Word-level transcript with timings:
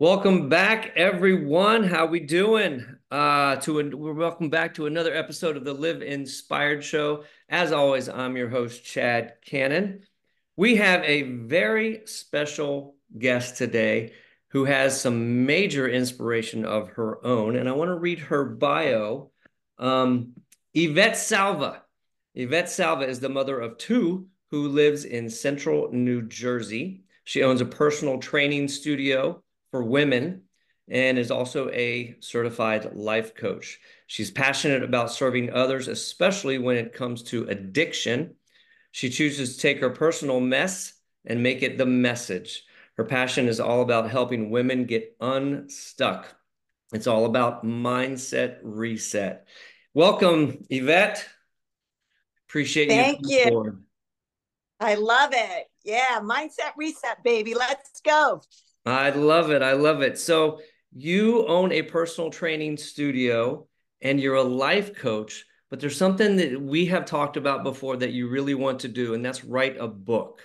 Welcome 0.00 0.48
back, 0.48 0.90
everyone. 0.96 1.84
How 1.84 2.06
we 2.06 2.18
doing? 2.18 2.84
Uh, 3.12 3.54
to 3.60 3.78
a, 3.78 3.96
we're 3.96 4.12
welcome 4.12 4.50
back 4.50 4.74
to 4.74 4.86
another 4.86 5.14
episode 5.14 5.56
of 5.56 5.64
the 5.64 5.72
Live 5.72 6.02
Inspired 6.02 6.82
Show. 6.82 7.22
As 7.48 7.70
always, 7.70 8.08
I'm 8.08 8.36
your 8.36 8.48
host 8.48 8.84
Chad 8.84 9.34
Cannon. 9.46 10.00
We 10.56 10.74
have 10.76 11.04
a 11.04 11.22
very 11.22 12.00
special 12.06 12.96
guest 13.16 13.56
today 13.56 14.14
who 14.48 14.64
has 14.64 15.00
some 15.00 15.46
major 15.46 15.88
inspiration 15.88 16.64
of 16.64 16.88
her 16.88 17.24
own, 17.24 17.54
and 17.54 17.68
I 17.68 17.72
want 17.72 17.90
to 17.90 17.94
read 17.94 18.18
her 18.18 18.44
bio. 18.44 19.30
Um, 19.78 20.32
Yvette 20.74 21.16
Salva. 21.16 21.82
Yvette 22.34 22.68
Salva 22.68 23.06
is 23.06 23.20
the 23.20 23.28
mother 23.28 23.60
of 23.60 23.78
two 23.78 24.26
who 24.50 24.66
lives 24.66 25.04
in 25.04 25.30
central 25.30 25.92
New 25.92 26.22
Jersey. 26.22 27.04
She 27.22 27.44
owns 27.44 27.60
a 27.60 27.64
personal 27.64 28.18
training 28.18 28.66
studio 28.66 29.43
for 29.74 29.82
women 29.82 30.42
and 30.88 31.18
is 31.18 31.32
also 31.32 31.68
a 31.70 32.14
certified 32.20 32.94
life 32.94 33.34
coach. 33.34 33.80
She's 34.06 34.30
passionate 34.30 34.84
about 34.84 35.10
serving 35.10 35.52
others, 35.52 35.88
especially 35.88 36.58
when 36.58 36.76
it 36.76 36.92
comes 36.92 37.24
to 37.24 37.48
addiction. 37.48 38.36
She 38.92 39.10
chooses 39.10 39.56
to 39.56 39.60
take 39.60 39.80
her 39.80 39.90
personal 39.90 40.38
mess 40.38 40.92
and 41.26 41.42
make 41.42 41.64
it 41.64 41.76
the 41.76 41.86
message. 41.86 42.62
Her 42.96 43.02
passion 43.02 43.48
is 43.48 43.58
all 43.58 43.82
about 43.82 44.08
helping 44.08 44.48
women 44.50 44.84
get 44.84 45.16
unstuck. 45.20 46.32
It's 46.92 47.08
all 47.08 47.24
about 47.24 47.66
mindset 47.66 48.58
reset. 48.62 49.48
Welcome, 49.92 50.64
Yvette. 50.70 51.28
Appreciate 52.48 52.90
Thank 52.90 53.22
you. 53.22 53.28
Thank 53.42 53.54
you. 53.54 53.78
I 54.78 54.94
love 54.94 55.30
it. 55.32 55.66
Yeah, 55.82 56.20
mindset 56.22 56.76
reset, 56.76 57.24
baby. 57.24 57.54
Let's 57.54 58.00
go. 58.02 58.40
I 58.86 59.10
love 59.10 59.50
it. 59.50 59.62
I 59.62 59.72
love 59.72 60.02
it. 60.02 60.18
So 60.18 60.60
you 60.92 61.46
own 61.46 61.72
a 61.72 61.82
personal 61.82 62.30
training 62.30 62.76
studio 62.76 63.66
and 64.02 64.20
you're 64.20 64.36
a 64.36 64.42
life 64.42 64.94
coach, 64.94 65.44
but 65.70 65.80
there's 65.80 65.96
something 65.96 66.36
that 66.36 66.60
we 66.60 66.86
have 66.86 67.06
talked 67.06 67.36
about 67.36 67.64
before 67.64 67.96
that 67.96 68.12
you 68.12 68.28
really 68.28 68.54
want 68.54 68.80
to 68.80 68.88
do, 68.88 69.14
and 69.14 69.24
that's 69.24 69.44
write 69.44 69.76
a 69.78 69.88
book. 69.88 70.42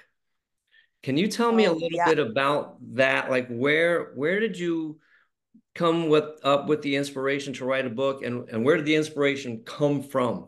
Can 1.04 1.17
you 1.17 1.28
tell 1.28 1.52
me 1.52 1.67
oh, 1.67 1.72
a 1.72 1.73
little 1.73 1.90
yeah. 1.92 2.06
bit 2.06 2.20
about 2.20 2.78
that? 2.95 3.30
Like 3.30 3.48
where 3.50 4.12
where 4.16 4.40
did 4.40 4.58
you 4.58 5.00
come 5.76 6.10
with 6.10 6.26
up 6.44 6.67
with 6.67 6.82
the 6.82 6.95
inspiration 6.95 7.54
to 7.54 7.66
write 7.66 7.86
a 7.86 7.90
book 7.90 8.23
and, 8.23 8.50
and 8.50 8.66
where 8.66 8.76
did 8.76 8.86
the 8.86 8.95
inspiration 8.95 9.62
come 9.66 10.02
from? 10.02 10.48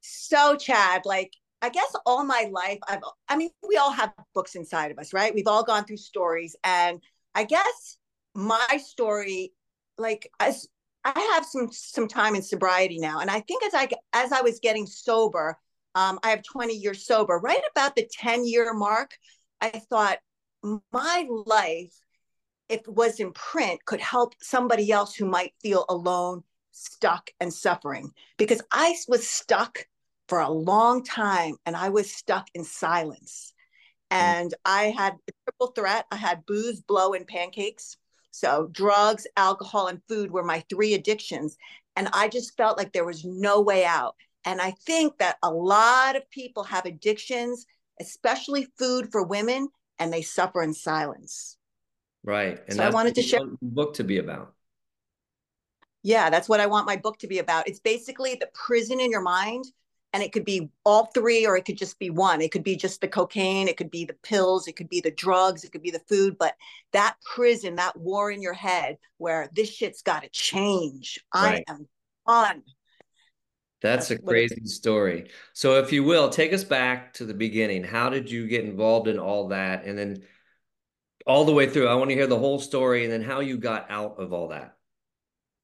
So 0.00 0.56
Chad, 0.56 1.02
like 1.04 1.32
I 1.66 1.68
guess 1.68 1.96
all 2.06 2.22
my 2.24 2.48
life, 2.52 2.78
I've, 2.88 3.00
I 3.28 3.36
mean, 3.36 3.50
we 3.68 3.76
all 3.76 3.90
have 3.90 4.12
books 4.36 4.54
inside 4.54 4.92
of 4.92 4.98
us, 5.00 5.12
right? 5.12 5.34
We've 5.34 5.48
all 5.48 5.64
gone 5.64 5.84
through 5.84 5.96
stories. 5.96 6.54
And 6.62 7.02
I 7.34 7.42
guess 7.42 7.98
my 8.34 8.78
story, 8.80 9.52
like, 9.98 10.30
as 10.38 10.68
I 11.04 11.18
have 11.34 11.44
some, 11.44 11.68
some 11.72 12.06
time 12.06 12.36
in 12.36 12.42
sobriety 12.42 13.00
now. 13.00 13.18
And 13.18 13.28
I 13.32 13.40
think 13.40 13.64
as 13.64 13.74
I, 13.74 13.88
as 14.12 14.30
I 14.30 14.42
was 14.42 14.60
getting 14.60 14.86
sober, 14.86 15.58
um, 15.96 16.20
I 16.22 16.30
have 16.30 16.44
20 16.44 16.72
years 16.72 17.04
sober, 17.04 17.40
right 17.42 17.62
about 17.72 17.96
the 17.96 18.08
10 18.12 18.46
year 18.46 18.72
mark, 18.72 19.10
I 19.60 19.70
thought 19.70 20.18
my 20.62 21.26
life, 21.46 21.98
if 22.68 22.82
it 22.82 22.94
was 22.94 23.18
in 23.18 23.32
print, 23.32 23.84
could 23.86 24.00
help 24.00 24.34
somebody 24.40 24.92
else 24.92 25.16
who 25.16 25.26
might 25.26 25.52
feel 25.60 25.84
alone, 25.88 26.44
stuck, 26.70 27.28
and 27.40 27.52
suffering. 27.52 28.12
Because 28.38 28.62
I 28.70 28.94
was 29.08 29.28
stuck 29.28 29.84
for 30.28 30.40
a 30.40 30.50
long 30.50 31.04
time 31.04 31.56
and 31.66 31.76
I 31.76 31.88
was 31.88 32.12
stuck 32.12 32.48
in 32.54 32.64
silence. 32.64 33.52
Mm. 34.12 34.16
And 34.16 34.54
I 34.64 34.94
had 34.96 35.14
a 35.28 35.32
triple 35.44 35.68
threat. 35.68 36.06
I 36.10 36.16
had 36.16 36.46
booze, 36.46 36.80
blow, 36.80 37.12
and 37.12 37.26
pancakes. 37.26 37.96
So 38.30 38.68
drugs, 38.72 39.26
alcohol, 39.36 39.86
and 39.86 40.00
food 40.08 40.30
were 40.30 40.44
my 40.44 40.62
three 40.68 40.94
addictions. 40.94 41.56
And 41.96 42.08
I 42.12 42.28
just 42.28 42.56
felt 42.56 42.76
like 42.76 42.92
there 42.92 43.04
was 43.04 43.24
no 43.24 43.60
way 43.60 43.84
out. 43.84 44.14
And 44.44 44.60
I 44.60 44.72
think 44.72 45.18
that 45.18 45.38
a 45.42 45.50
lot 45.50 46.16
of 46.16 46.30
people 46.30 46.62
have 46.64 46.84
addictions, 46.84 47.66
especially 48.00 48.68
food 48.78 49.10
for 49.10 49.22
women, 49.22 49.68
and 49.98 50.12
they 50.12 50.22
suffer 50.22 50.62
in 50.62 50.74
silence. 50.74 51.56
Right. 52.22 52.60
And 52.68 52.76
so 52.76 52.84
I 52.84 52.90
wanted 52.90 53.14
to 53.14 53.22
share 53.22 53.40
book 53.62 53.94
to 53.94 54.04
be 54.04 54.18
about. 54.18 54.52
Yeah, 56.02 56.30
that's 56.30 56.48
what 56.48 56.60
I 56.60 56.66
want 56.66 56.86
my 56.86 56.96
book 56.96 57.18
to 57.20 57.26
be 57.26 57.38
about. 57.38 57.66
It's 57.66 57.80
basically 57.80 58.36
the 58.36 58.48
prison 58.52 59.00
in 59.00 59.10
your 59.10 59.22
mind 59.22 59.64
and 60.16 60.22
it 60.22 60.32
could 60.32 60.46
be 60.46 60.70
all 60.82 61.10
three 61.12 61.46
or 61.46 61.58
it 61.58 61.66
could 61.66 61.76
just 61.76 61.98
be 61.98 62.08
one. 62.08 62.40
It 62.40 62.50
could 62.50 62.64
be 62.64 62.74
just 62.74 63.02
the 63.02 63.08
cocaine 63.08 63.68
it 63.68 63.76
could 63.76 63.90
be 63.90 64.06
the 64.06 64.14
pills 64.14 64.66
it 64.66 64.76
could 64.76 64.88
be 64.88 65.02
the 65.02 65.10
drugs 65.10 65.62
it 65.62 65.72
could 65.72 65.82
be 65.82 65.90
the 65.90 66.02
food 66.08 66.38
but 66.38 66.54
that 66.92 67.16
prison 67.34 67.76
that 67.76 67.98
war 67.98 68.30
in 68.30 68.40
your 68.40 68.54
head 68.54 68.96
where 69.18 69.50
this 69.52 69.68
shit's 69.68 70.00
got 70.00 70.22
to 70.22 70.28
change 70.30 71.22
right. 71.34 71.62
i 71.68 71.70
am 71.70 71.86
on 72.24 72.62
that's, 73.82 74.08
that's 74.08 74.20
a 74.20 74.24
crazy 74.24 74.64
story. 74.64 75.28
So 75.52 75.78
if 75.78 75.92
you 75.92 76.02
will 76.02 76.30
take 76.30 76.54
us 76.54 76.64
back 76.64 77.12
to 77.14 77.26
the 77.26 77.34
beginning. 77.34 77.84
How 77.84 78.08
did 78.08 78.30
you 78.30 78.48
get 78.48 78.64
involved 78.64 79.06
in 79.06 79.18
all 79.18 79.48
that? 79.48 79.84
And 79.84 79.98
then 79.98 80.22
all 81.26 81.44
the 81.44 81.52
way 81.52 81.68
through 81.68 81.88
i 81.88 81.94
want 81.94 82.08
to 82.08 82.14
hear 82.14 82.28
the 82.28 82.38
whole 82.38 82.60
story 82.60 83.02
and 83.02 83.12
then 83.12 83.20
how 83.20 83.40
you 83.40 83.58
got 83.58 83.90
out 83.90 84.18
of 84.18 84.32
all 84.32 84.48
that. 84.48 84.76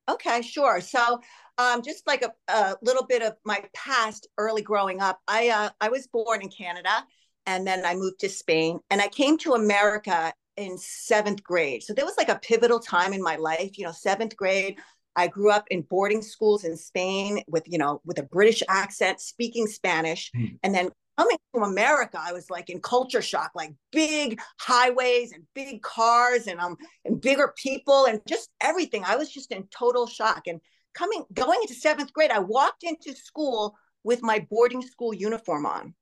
Okay 0.09 0.43
sure. 0.43 0.81
So 0.81 1.21
um, 1.59 1.83
just 1.83 2.07
like 2.07 2.23
a, 2.23 2.33
a, 2.53 2.77
little 2.83 3.05
bit 3.07 3.23
of 3.23 3.35
my 3.45 3.63
past 3.75 4.29
early 4.39 4.63
growing 4.63 5.01
up. 5.01 5.21
I 5.29 5.49
uh, 5.49 5.71
I 5.81 5.89
was 5.89 6.07
born 6.07 6.43
in 6.43 6.49
Canada, 6.49 7.05
and 7.47 7.67
then 7.67 7.85
I 7.85 7.95
moved 7.95 8.21
to 8.21 8.29
Spain, 8.29 8.81
and 8.91 9.01
I 9.01 9.09
came 9.09 9.39
to 9.39 9.53
America 9.53 10.33
in 10.57 10.77
seventh 10.79 11.43
grade. 11.43 11.83
So 11.83 11.95
there 11.95 12.05
was 12.05 12.17
like 12.17 12.29
a 12.29 12.39
pivotal 12.39 12.81
time 12.81 13.13
in 13.13 13.23
my 13.23 13.37
life. 13.37 13.79
You 13.79 13.85
know, 13.85 13.93
seventh 13.93 14.37
grade. 14.37 14.79
I 15.15 15.27
grew 15.27 15.51
up 15.51 15.67
in 15.71 15.83
boarding 15.83 16.23
schools 16.23 16.65
in 16.65 16.77
Spain 16.77 17.43
with 17.47 17.65
you 17.67 17.79
know 17.79 18.01
with 18.05 18.19
a 18.19 18.25
British 18.25 18.63
accent, 18.69 19.21
speaking 19.21 19.67
Spanish, 19.67 20.31
mm. 20.35 20.59
and 20.63 20.75
then 20.75 20.91
coming 21.19 21.37
to 21.55 21.63
America, 21.63 22.19
I 22.21 22.33
was 22.33 22.51
like 22.51 22.71
in 22.71 22.81
culture 22.81 23.23
shock, 23.23 23.53
like 23.55 23.75
big 23.91 24.41
highways 24.59 25.33
and 25.33 25.45
big 25.55 25.83
cars 25.83 26.47
and 26.47 26.61
um 26.61 26.77
and 27.05 27.21
bigger 27.21 27.53
people 27.57 28.07
and 28.07 28.21
just 28.27 28.51
everything. 28.61 29.05
I 29.05 29.17
was 29.17 29.31
just 29.31 29.53
in 29.53 29.65
total 29.77 30.07
shock. 30.07 30.47
And 30.47 30.61
coming 30.95 31.25
going 31.33 31.61
into 31.63 31.75
seventh 31.75 32.13
grade, 32.13 32.31
I 32.31 32.39
walked 32.39 32.83
into 32.83 33.15
school 33.15 33.77
with 34.05 34.23
my 34.23 34.47
boarding 34.51 34.83
school 34.83 35.15
uniform 35.15 35.67
on. 35.67 35.95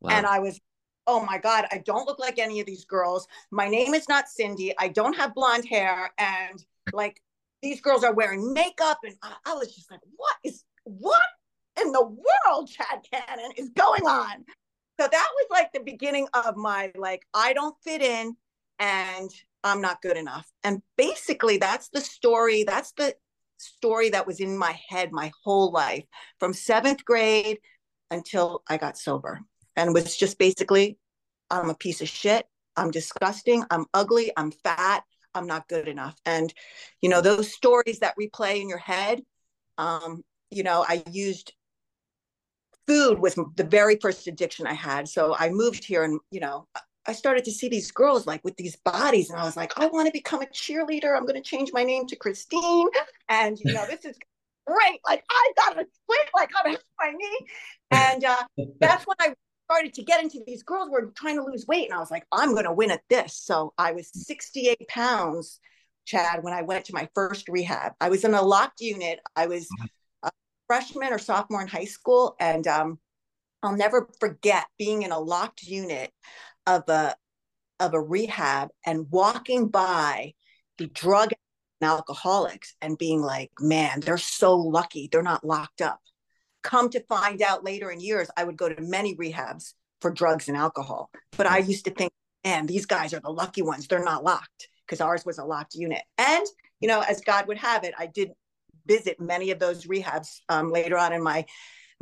Wow. 0.00 0.10
And 0.10 0.26
I 0.26 0.38
was, 0.40 0.60
oh 1.06 1.24
my 1.24 1.38
God, 1.38 1.66
I 1.70 1.78
don't 1.78 2.06
look 2.06 2.18
like 2.18 2.38
any 2.38 2.60
of 2.60 2.66
these 2.66 2.84
girls. 2.84 3.26
My 3.50 3.68
name 3.68 3.94
is 3.94 4.08
not 4.08 4.28
Cindy. 4.28 4.74
I 4.78 4.88
don't 4.88 5.16
have 5.16 5.34
blonde 5.34 5.66
hair. 5.66 6.10
And 6.18 6.64
like 6.92 7.20
these 7.62 7.80
girls 7.80 8.04
are 8.04 8.12
wearing 8.12 8.52
makeup. 8.52 8.98
And 9.04 9.14
I, 9.22 9.34
I 9.46 9.54
was 9.54 9.74
just 9.74 9.90
like, 9.90 10.00
what 10.16 10.36
is 10.44 10.64
what 10.84 11.20
in 11.80 11.92
the 11.92 12.04
world, 12.04 12.68
Chad 12.68 13.04
Cannon, 13.10 13.52
is 13.56 13.70
going 13.70 14.02
on? 14.02 14.44
So 15.00 15.08
that 15.10 15.28
was 15.34 15.46
like 15.50 15.72
the 15.72 15.80
beginning 15.80 16.28
of 16.34 16.56
my 16.56 16.92
like, 16.94 17.26
I 17.32 17.52
don't 17.52 17.76
fit 17.82 18.02
in 18.02 18.36
and 18.78 19.30
I'm 19.64 19.80
not 19.80 20.02
good 20.02 20.16
enough. 20.16 20.50
And 20.62 20.82
basically 20.96 21.56
that's 21.56 21.88
the 21.88 22.00
story. 22.00 22.64
That's 22.64 22.92
the 22.92 23.14
story 23.64 24.10
that 24.10 24.26
was 24.26 24.40
in 24.40 24.56
my 24.56 24.78
head 24.88 25.12
my 25.12 25.32
whole 25.42 25.72
life 25.72 26.04
from 26.38 26.52
seventh 26.52 27.04
grade 27.04 27.58
until 28.10 28.62
I 28.68 28.76
got 28.76 28.98
sober. 28.98 29.40
And 29.76 29.92
was 29.92 30.16
just 30.16 30.38
basically, 30.38 30.98
I'm 31.50 31.70
a 31.70 31.74
piece 31.74 32.00
of 32.00 32.08
shit. 32.08 32.46
I'm 32.76 32.90
disgusting. 32.90 33.64
I'm 33.70 33.86
ugly. 33.92 34.32
I'm 34.36 34.50
fat. 34.50 35.02
I'm 35.34 35.46
not 35.46 35.68
good 35.68 35.88
enough. 35.88 36.16
And, 36.24 36.52
you 37.00 37.08
know, 37.08 37.20
those 37.20 37.52
stories 37.52 37.98
that 38.00 38.14
replay 38.20 38.60
in 38.60 38.68
your 38.68 38.78
head, 38.78 39.22
um, 39.78 40.22
you 40.50 40.62
know, 40.62 40.84
I 40.88 41.02
used 41.10 41.52
food 42.86 43.18
was 43.18 43.34
the 43.56 43.64
very 43.64 43.96
first 43.96 44.26
addiction 44.26 44.66
I 44.66 44.74
had. 44.74 45.08
So 45.08 45.34
I 45.36 45.50
moved 45.50 45.84
here 45.84 46.04
and, 46.04 46.20
you 46.30 46.40
know, 46.40 46.68
I 47.06 47.12
started 47.12 47.44
to 47.44 47.52
see 47.52 47.68
these 47.68 47.90
girls 47.90 48.26
like 48.26 48.42
with 48.44 48.56
these 48.56 48.76
bodies, 48.76 49.30
and 49.30 49.38
I 49.38 49.44
was 49.44 49.56
like, 49.56 49.78
I 49.78 49.86
want 49.86 50.06
to 50.06 50.12
become 50.12 50.42
a 50.42 50.46
cheerleader. 50.46 51.16
I'm 51.16 51.26
going 51.26 51.40
to 51.40 51.42
change 51.42 51.70
my 51.72 51.84
name 51.84 52.06
to 52.06 52.16
Christine, 52.16 52.88
and 53.28 53.58
you 53.62 53.72
know, 53.72 53.86
this 53.86 54.04
is 54.04 54.16
great. 54.66 55.00
Like 55.06 55.24
I 55.30 55.52
got 55.56 55.72
a 55.72 55.84
split, 55.84 56.28
like 56.34 56.50
on 56.64 56.76
my 56.98 57.10
knee, 57.10 57.46
and 57.90 58.24
uh, 58.24 58.44
that's 58.80 59.06
when 59.06 59.16
I 59.20 59.34
started 59.66 59.94
to 59.94 60.02
get 60.02 60.22
into 60.22 60.40
these 60.46 60.62
girls 60.62 60.90
were 60.90 61.12
trying 61.16 61.36
to 61.36 61.44
lose 61.44 61.66
weight, 61.66 61.86
and 61.86 61.94
I 61.94 61.98
was 61.98 62.10
like, 62.10 62.26
I'm 62.32 62.52
going 62.52 62.64
to 62.64 62.72
win 62.72 62.90
at 62.90 63.02
this. 63.08 63.36
So 63.36 63.72
I 63.78 63.92
was 63.92 64.10
68 64.12 64.88
pounds, 64.88 65.60
Chad, 66.06 66.42
when 66.42 66.54
I 66.54 66.62
went 66.62 66.86
to 66.86 66.94
my 66.94 67.08
first 67.14 67.48
rehab. 67.48 67.92
I 68.00 68.08
was 68.08 68.24
in 68.24 68.34
a 68.34 68.42
locked 68.42 68.80
unit. 68.80 69.20
I 69.36 69.46
was 69.46 69.68
a 70.22 70.30
freshman 70.66 71.12
or 71.12 71.18
sophomore 71.18 71.62
in 71.62 71.68
high 71.68 71.84
school, 71.84 72.36
and 72.40 72.66
um, 72.66 72.98
I'll 73.62 73.76
never 73.76 74.08
forget 74.20 74.66
being 74.78 75.02
in 75.02 75.12
a 75.12 75.18
locked 75.18 75.62
unit 75.62 76.10
of 76.66 76.88
a 76.88 77.14
of 77.80 77.94
a 77.94 78.00
rehab 78.00 78.68
and 78.86 79.10
walking 79.10 79.68
by 79.68 80.34
the 80.78 80.86
drug 80.86 81.30
and 81.80 81.90
alcoholics 81.90 82.74
and 82.80 82.96
being 82.96 83.20
like, 83.20 83.50
man, 83.60 84.00
they're 84.00 84.16
so 84.16 84.56
lucky 84.56 85.08
they're 85.10 85.22
not 85.22 85.44
locked 85.44 85.82
up. 85.82 86.00
Come 86.62 86.88
to 86.90 87.00
find 87.08 87.42
out 87.42 87.64
later 87.64 87.90
in 87.90 88.00
years, 88.00 88.30
I 88.36 88.44
would 88.44 88.56
go 88.56 88.68
to 88.68 88.80
many 88.80 89.16
rehabs 89.16 89.74
for 90.00 90.10
drugs 90.10 90.48
and 90.48 90.56
alcohol. 90.56 91.10
But 91.36 91.46
I 91.46 91.58
used 91.58 91.84
to 91.86 91.90
think, 91.90 92.12
man, 92.44 92.66
these 92.66 92.86
guys 92.86 93.12
are 93.12 93.20
the 93.20 93.30
lucky 93.30 93.62
ones. 93.62 93.86
They're 93.86 94.04
not 94.04 94.24
locked. 94.24 94.68
because 94.86 95.00
ours 95.00 95.24
was 95.24 95.38
a 95.38 95.44
locked 95.44 95.74
unit. 95.74 96.02
And, 96.18 96.46
you 96.80 96.88
know, 96.88 97.00
as 97.00 97.20
God 97.20 97.46
would 97.48 97.58
have 97.58 97.84
it, 97.84 97.94
I 97.98 98.06
did 98.06 98.32
visit 98.86 99.20
many 99.20 99.50
of 99.50 99.58
those 99.58 99.86
rehabs 99.86 100.40
um, 100.48 100.70
later 100.70 100.98
on 100.98 101.12
in 101.12 101.22
my 101.22 101.46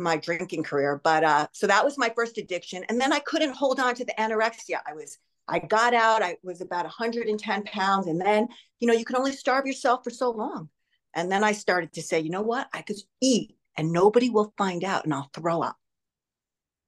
my 0.02 0.16
drinking 0.16 0.62
career. 0.62 1.00
But 1.02 1.25
uh, 1.25 1.46
so 1.52 1.66
that 1.66 1.84
was 1.84 1.99
my 1.99 2.12
first 2.14 2.38
addiction. 2.38 2.84
And 2.88 3.00
then 3.00 3.12
I 3.12 3.20
couldn't 3.20 3.54
hold 3.54 3.81
on 3.81 3.94
to 3.94 4.04
the 4.04 4.14
anorexia. 4.19 4.81
I 4.87 4.94
was, 4.94 5.19
I 5.49 5.58
got 5.58 5.94
out, 5.94 6.22
I 6.22 6.37
was 6.43 6.60
about 6.60 6.84
110 6.84 7.62
pounds. 7.64 8.06
And 8.06 8.20
then, 8.20 8.49
you 8.81 8.88
know, 8.88 8.94
you 8.94 9.04
can 9.04 9.16
only 9.16 9.32
starve 9.32 9.66
yourself 9.66 10.04
for 10.04 10.10
so 10.10 10.31
long. 10.31 10.69
And 11.14 11.31
then 11.31 11.44
I 11.44 11.52
started 11.52 11.93
to 11.94 12.02
say, 12.02 12.20
you 12.20 12.31
know 12.31 12.43
what? 12.43 12.69
I 12.72 12.82
could 12.82 12.96
eat 13.20 13.56
and 13.76 13.93
nobody 13.93 14.31
will 14.31 14.52
find 14.56 14.84
out 14.84 15.04
and 15.04 15.12
I'll 15.12 15.31
throw 15.34 15.62
up. 15.62 15.76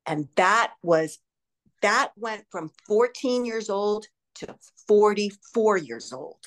And 0.06 0.28
that 0.37 0.72
was, 0.82 1.19
that 1.82 2.12
went 2.17 2.44
from 2.50 2.70
14 2.87 3.44
years 3.44 3.70
old 3.70 4.06
to 4.37 4.55
44 4.88 5.76
years 5.78 6.12
old. 6.12 6.38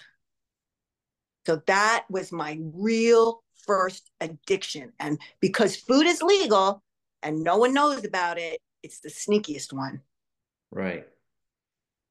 So 1.46 1.62
that 1.68 2.06
was 2.10 2.32
my 2.32 2.60
real 2.74 3.42
first 3.68 4.10
addiction. 4.22 4.94
And 5.00 5.20
because 5.40 5.76
food 5.76 6.08
is 6.08 6.22
legal 6.22 6.82
and 7.22 7.44
no 7.44 7.58
one 7.58 7.74
knows 7.74 8.06
about 8.06 8.40
it, 8.40 8.60
it's 8.84 9.02
the 9.02 9.10
sneakiest 9.10 9.74
one. 9.74 10.02
Right. 10.72 11.06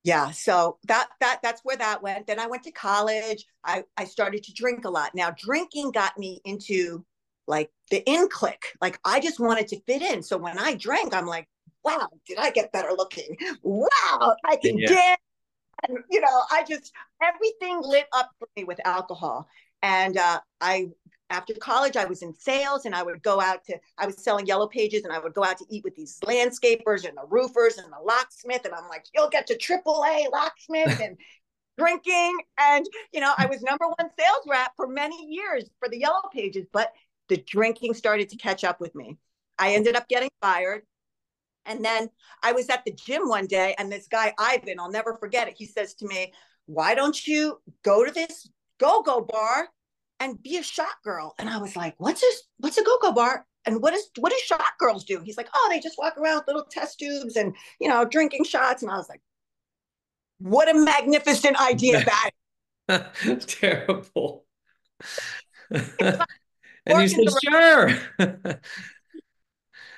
Yeah. 0.05 0.31
So 0.31 0.79
that 0.87 1.08
that 1.20 1.41
that's 1.43 1.62
where 1.64 1.76
that 1.79 2.03
went. 2.03 2.29
Then 2.29 2.38
I 2.38 2.47
went 2.47 2.62
to 2.62 2.70
college. 2.70 3.44
I, 3.64 3.82
I 3.97 4.05
started 4.05 4.44
to 4.44 4.53
drink 4.53 4.85
a 4.85 4.91
lot. 4.91 5.17
Now 5.17 5.35
drinking 5.37 5.91
got 5.91 6.17
me 6.17 6.41
into 6.44 7.05
like 7.49 7.70
the 7.91 8.09
in 8.09 8.29
clique. 8.29 8.73
Like 8.81 9.00
I 9.05 9.19
just 9.19 9.41
wanted 9.41 9.67
to 9.69 9.81
fit 9.81 10.02
in. 10.02 10.23
So 10.23 10.37
when 10.37 10.59
I 10.59 10.75
drank, 10.75 11.12
I'm 11.12 11.26
like, 11.26 11.49
wow, 11.85 12.09
did 12.26 12.38
I 12.38 12.50
get 12.50 12.73
better 12.73 12.93
looking? 12.97 13.37
Wow, 13.62 14.37
I 14.44 14.56
can 14.56 14.79
yeah. 14.79 14.88
dance. 14.88 15.20
And 15.88 15.99
you 16.09 16.20
know, 16.20 16.43
I 16.52 16.62
just 16.62 16.93
everything 17.20 17.81
lit 17.82 18.06
up 18.12 18.31
for 18.38 18.49
me 18.56 18.62
with 18.64 18.79
alcohol. 18.87 19.49
And 19.82 20.17
uh, 20.17 20.41
I 20.61 20.91
after 21.31 21.55
college, 21.55 21.96
I 21.96 22.05
was 22.05 22.23
in 22.23 22.34
sales 22.34 22.84
and 22.84 22.94
I 22.94 23.02
would 23.02 23.23
go 23.23 23.40
out 23.40 23.64
to, 23.64 23.78
I 23.99 24.06
was 24.06 24.23
selling 24.23 24.46
yellow 24.46 24.69
pages 24.69 25.05
and 25.05 25.12
I 25.12 25.19
would 25.19 25.34
go 25.34 25.44
out 25.44 25.58
to 25.58 25.67
eat 25.69 25.84
with 25.84 25.96
these 25.96 26.19
landscapers 26.20 27.06
and 27.06 27.17
the 27.17 27.26
roofers 27.28 27.78
and 27.78 27.93
the 27.93 28.05
locksmith. 28.05 28.64
And 28.64 28.75
I'm 28.75 28.88
like, 28.88 29.06
you'll 29.14 29.28
get 29.28 29.46
to 29.49 29.58
AAA 29.58 30.31
locksmith 30.31 31.00
and 31.00 31.17
drinking. 31.78 32.38
And, 32.58 32.87
you 33.12 33.20
know, 33.20 33.32
I 33.37 33.46
was 33.46 33.62
number 33.62 33.87
one 33.87 34.11
sales 34.19 34.46
rep 34.49 34.73
for 34.76 34.87
many 34.87 35.26
years 35.26 35.64
for 35.81 35.88
the 35.88 35.99
yellow 35.99 36.28
pages, 36.32 36.67
but 36.73 36.93
the 37.28 37.38
drinking 37.38 37.94
started 37.94 38.28
to 38.31 38.37
catch 38.37 38.62
up 38.62 38.81
with 38.81 38.94
me. 38.94 39.17
I 39.58 39.75
ended 39.75 39.96
up 39.96 40.08
getting 40.08 40.31
fired. 40.40 40.82
And 41.64 41.84
then 41.84 42.08
I 42.44 42.52
was 42.52 42.69
at 42.69 42.84
the 42.84 42.93
gym 42.93 43.28
one 43.28 43.46
day 43.46 43.75
and 43.78 43.90
this 43.90 44.06
guy, 44.06 44.32
Ivan, 44.38 44.78
I'll 44.78 44.90
never 44.90 45.14
forget 45.14 45.49
it. 45.49 45.55
He 45.58 45.67
says 45.67 45.94
to 45.94 46.06
me, 46.06 46.32
why 46.67 46.94
don't 46.94 47.26
you 47.26 47.61
go 47.82 48.05
to 48.05 48.12
this 48.12 48.49
go-go 48.78 49.23
bar 49.23 49.69
and 50.20 50.42
be 50.42 50.56
a 50.56 50.62
shot 50.62 51.02
girl. 51.04 51.34
And 51.38 51.48
I 51.48 51.58
was 51.58 51.76
like, 51.76 51.94
what's 51.98 52.20
this? 52.20 52.42
What's 52.58 52.78
a 52.78 52.84
go-go 52.84 53.12
bar? 53.12 53.46
And 53.64 53.82
what 53.82 53.94
is 53.94 54.08
what 54.18 54.30
do 54.30 54.38
shot 54.44 54.60
girls 54.78 55.04
do? 55.04 55.20
He's 55.24 55.36
like, 55.36 55.48
oh, 55.54 55.68
they 55.70 55.80
just 55.80 55.98
walk 55.98 56.16
around 56.16 56.36
with 56.36 56.46
little 56.46 56.66
test 56.70 56.98
tubes 56.98 57.36
and 57.36 57.54
you 57.80 57.88
know, 57.88 58.04
drinking 58.04 58.44
shots. 58.44 58.82
And 58.82 58.90
I 58.90 58.96
was 58.96 59.08
like, 59.08 59.20
what 60.38 60.68
a 60.68 60.74
magnificent 60.74 61.60
idea 61.60 62.04
that 62.88 63.12
terrible. 63.48 64.44
and 65.70 66.22
you 66.86 67.08
said, 67.08 67.24
sure. 67.42 67.88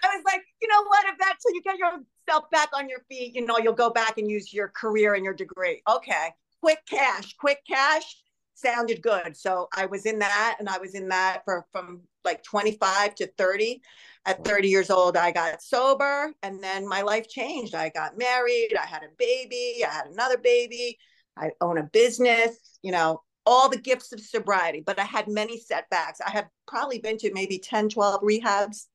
I 0.01 0.15
was 0.15 0.25
like, 0.25 0.43
you 0.63 0.69
know 0.69 0.85
what? 0.85 1.07
If 1.07 1.19
that's 1.19 1.43
so 1.43 1.51
you 1.53 1.63
get 1.63 1.77
yourself 1.77 2.51
back 2.51 2.71
on 2.75 2.89
your 2.89 3.01
feet, 3.11 3.35
you 3.35 3.45
know, 3.45 3.59
you'll 3.59 3.75
go 3.75 3.91
back 3.91 4.17
and 4.17 4.31
use 4.31 4.53
your 4.53 4.69
career 4.69 5.15
and 5.15 5.25
your 5.25 5.35
degree. 5.35 5.83
Okay. 5.89 6.31
Quick 6.63 6.79
cash, 6.89 7.37
quick 7.37 7.59
cash 7.69 8.17
sounded 8.59 9.03
good. 9.03 9.37
So 9.37 9.69
I 9.75 9.87
was 9.87 10.07
in 10.07 10.19
that 10.19 10.57
and 10.59 10.69
I 10.69 10.79
was 10.79 10.95
in 10.95 11.09
that 11.09 11.43
for 11.45 11.67
from 11.73 12.01
like 12.25 12.43
25 12.43 13.15
to 13.17 13.27
30. 13.39 13.81
At 14.27 14.45
30 14.45 14.69
years 14.69 14.91
old, 14.91 15.17
I 15.17 15.31
got 15.31 15.63
sober 15.63 16.33
and 16.43 16.63
then 16.63 16.87
my 16.87 17.01
life 17.01 17.29
changed. 17.29 17.75
I 17.75 17.89
got 17.89 18.19
married, 18.19 18.77
I 18.79 18.85
had 18.85 19.03
a 19.03 19.09
baby, 19.17 19.83
I 19.83 19.91
had 19.91 20.07
another 20.07 20.37
baby, 20.37 20.99
I 21.35 21.53
own 21.63 21.79
a 21.79 21.85
business, 21.85 22.79
you 22.83 22.93
know, 22.93 23.23
all 23.47 23.71
the 23.71 23.79
gifts 23.79 24.13
of 24.13 24.21
sobriety, 24.21 24.83
but 24.85 24.99
I 24.99 25.05
had 25.05 25.29
many 25.29 25.59
setbacks. 25.59 26.21
I 26.21 26.31
have 26.31 26.49
probably 26.67 26.99
been 26.99 27.17
to 27.19 27.33
maybe 27.33 27.59
10, 27.59 27.89
12 27.89 28.21
rehabs, 28.21 28.87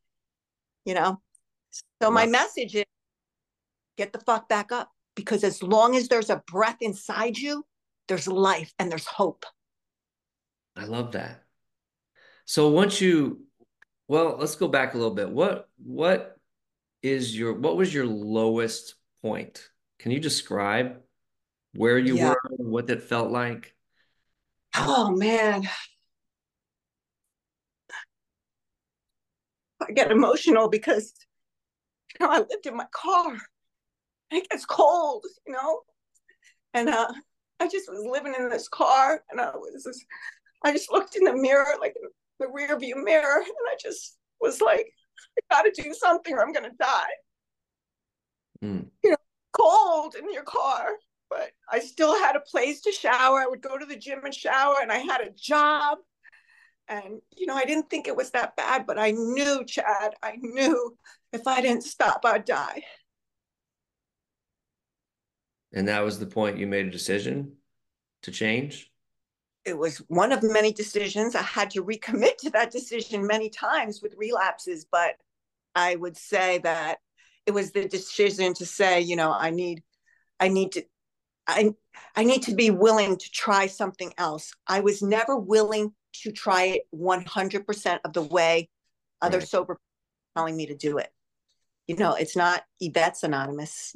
you 0.85 0.93
know. 0.93 1.19
So 2.01 2.11
my 2.11 2.27
message 2.27 2.75
is 2.75 2.83
get 3.97 4.13
the 4.13 4.19
fuck 4.19 4.47
back 4.47 4.71
up 4.71 4.91
because 5.15 5.43
as 5.43 5.63
long 5.63 5.95
as 5.95 6.07
there's 6.07 6.29
a 6.29 6.43
breath 6.45 6.77
inside 6.81 7.37
you, 7.37 7.65
there's 8.07 8.27
life 8.27 8.73
and 8.79 8.91
there's 8.91 9.05
hope. 9.05 9.45
I 10.75 10.85
love 10.85 11.13
that. 11.13 11.43
So 12.45 12.69
once 12.69 12.99
you, 12.99 13.45
well, 14.07 14.37
let's 14.39 14.55
go 14.55 14.67
back 14.67 14.93
a 14.93 14.97
little 14.97 15.13
bit. 15.13 15.29
What 15.29 15.69
what 15.83 16.37
is 17.01 17.37
your 17.37 17.53
what 17.53 17.77
was 17.77 17.93
your 17.93 18.05
lowest 18.05 18.95
point? 19.21 19.69
Can 19.99 20.11
you 20.11 20.19
describe 20.19 21.01
where 21.73 21.97
you 21.97 22.17
yeah. 22.17 22.29
were, 22.29 22.37
what 22.57 22.87
that 22.87 23.03
felt 23.03 23.31
like? 23.31 23.75
Oh 24.75 25.11
man. 25.11 25.67
I 29.81 29.91
get 29.91 30.11
emotional 30.11 30.69
because 30.69 31.13
you 32.19 32.25
know 32.25 32.31
I 32.31 32.39
lived 32.39 32.65
in 32.65 32.75
my 32.75 32.87
car. 32.91 33.37
It 34.31 34.49
gets 34.49 34.65
cold, 34.65 35.25
you 35.45 35.53
know, 35.53 35.81
and 36.73 36.89
uh, 36.89 37.11
I 37.63 37.67
just 37.69 37.89
was 37.89 38.03
living 38.05 38.35
in 38.37 38.49
this 38.49 38.67
car, 38.67 39.23
and 39.31 39.39
I 39.39 39.51
was 39.55 39.83
just, 39.83 40.05
I 40.63 40.73
just 40.73 40.91
looked 40.91 41.15
in 41.15 41.23
the 41.23 41.33
mirror, 41.33 41.75
like 41.79 41.95
in 41.95 42.09
the 42.39 42.47
rear 42.53 42.77
view 42.77 43.01
mirror, 43.01 43.37
and 43.37 43.67
I 43.71 43.77
just 43.81 44.17
was 44.41 44.59
like, 44.59 44.91
I 45.37 45.55
gotta 45.55 45.71
do 45.73 45.93
something 45.93 46.33
or 46.33 46.41
I'm 46.41 46.51
gonna 46.51 46.71
die. 46.77 47.15
Mm. 48.63 48.87
You 49.03 49.11
know, 49.11 49.17
cold 49.53 50.15
in 50.15 50.31
your 50.33 50.43
car, 50.43 50.89
but 51.29 51.51
I 51.71 51.79
still 51.79 52.13
had 52.21 52.35
a 52.35 52.41
place 52.41 52.81
to 52.81 52.91
shower. 52.91 53.39
I 53.39 53.47
would 53.47 53.61
go 53.61 53.77
to 53.77 53.85
the 53.85 53.95
gym 53.95 54.25
and 54.25 54.35
shower, 54.35 54.75
and 54.81 54.91
I 54.91 54.97
had 54.97 55.21
a 55.21 55.31
job. 55.31 55.99
And, 56.89 57.21
you 57.37 57.45
know, 57.45 57.55
I 57.55 57.63
didn't 57.63 57.89
think 57.89 58.09
it 58.09 58.15
was 58.15 58.31
that 58.31 58.57
bad, 58.57 58.85
but 58.85 58.99
I 58.99 59.11
knew, 59.11 59.63
Chad, 59.65 60.15
I 60.21 60.37
knew 60.41 60.97
if 61.31 61.47
I 61.47 61.61
didn't 61.61 61.83
stop, 61.83 62.25
I'd 62.25 62.43
die. 62.43 62.83
And 65.71 65.87
that 65.87 66.01
was 66.01 66.19
the 66.19 66.25
point 66.25 66.57
you 66.57 66.67
made 66.67 66.85
a 66.85 66.91
decision 66.91 67.53
to 68.23 68.31
change? 68.31 68.91
It 69.65 69.77
was 69.77 69.97
one 70.07 70.31
of 70.31 70.43
many 70.43 70.73
decisions. 70.73 71.35
I 71.35 71.41
had 71.41 71.69
to 71.71 71.83
recommit 71.83 72.37
to 72.39 72.49
that 72.51 72.71
decision 72.71 73.25
many 73.25 73.49
times 73.49 74.01
with 74.01 74.15
relapses, 74.17 74.85
but 74.89 75.15
I 75.75 75.95
would 75.95 76.17
say 76.17 76.59
that 76.59 76.97
it 77.45 77.51
was 77.51 77.71
the 77.71 77.87
decision 77.87 78.53
to 78.55 78.65
say, 78.65 79.01
you 79.01 79.15
know, 79.15 79.31
I 79.31 79.49
need, 79.49 79.83
I 80.39 80.47
need 80.47 80.73
to, 80.73 80.85
I, 81.47 81.73
I 82.15 82.23
need 82.23 82.43
to 82.43 82.55
be 82.55 82.71
willing 82.71 83.17
to 83.17 83.31
try 83.31 83.67
something 83.67 84.13
else. 84.17 84.53
I 84.67 84.79
was 84.79 85.01
never 85.01 85.37
willing 85.37 85.93
to 86.23 86.31
try 86.31 86.63
it 86.63 86.83
100% 86.95 87.99
of 88.05 88.13
the 88.13 88.21
way 88.21 88.69
other 89.21 89.39
right. 89.39 89.47
sober 89.47 89.79
telling 90.35 90.55
me 90.55 90.67
to 90.67 90.75
do 90.75 90.97
it. 90.97 91.11
You 91.87 91.97
know, 91.97 92.13
it's 92.13 92.35
not 92.35 92.63
Yvette's 92.79 93.23
Anonymous 93.23 93.95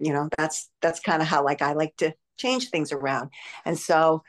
you 0.00 0.12
know 0.12 0.28
that's 0.36 0.68
that's 0.80 0.98
kind 0.98 1.22
of 1.22 1.28
how 1.28 1.44
like 1.44 1.62
i 1.62 1.74
like 1.74 1.94
to 1.96 2.12
change 2.40 2.70
things 2.70 2.92
around. 2.92 3.30
And 3.64 3.78
so 3.78 4.22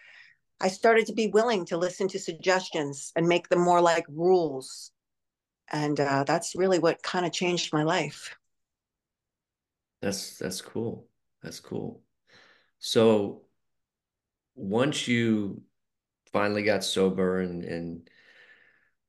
i 0.64 0.68
started 0.68 1.08
to 1.08 1.14
be 1.14 1.28
willing 1.28 1.66
to 1.66 1.78
listen 1.78 2.08
to 2.08 2.20
suggestions 2.20 3.12
and 3.16 3.28
make 3.28 3.50
them 3.50 3.60
more 3.60 3.82
like 3.82 4.06
rules. 4.08 4.92
And 5.72 6.00
uh, 6.00 6.24
that's 6.24 6.56
really 6.56 6.78
what 6.78 7.02
kind 7.02 7.26
of 7.26 7.32
changed 7.32 7.74
my 7.74 7.84
life. 7.84 8.36
That's 10.02 10.38
that's 10.38 10.62
cool. 10.62 11.08
That's 11.42 11.60
cool. 11.60 12.04
So 12.80 13.44
once 14.56 15.08
you 15.08 15.64
finally 16.32 16.64
got 16.64 16.84
sober 16.84 17.40
and 17.40 17.64
and 17.64 18.10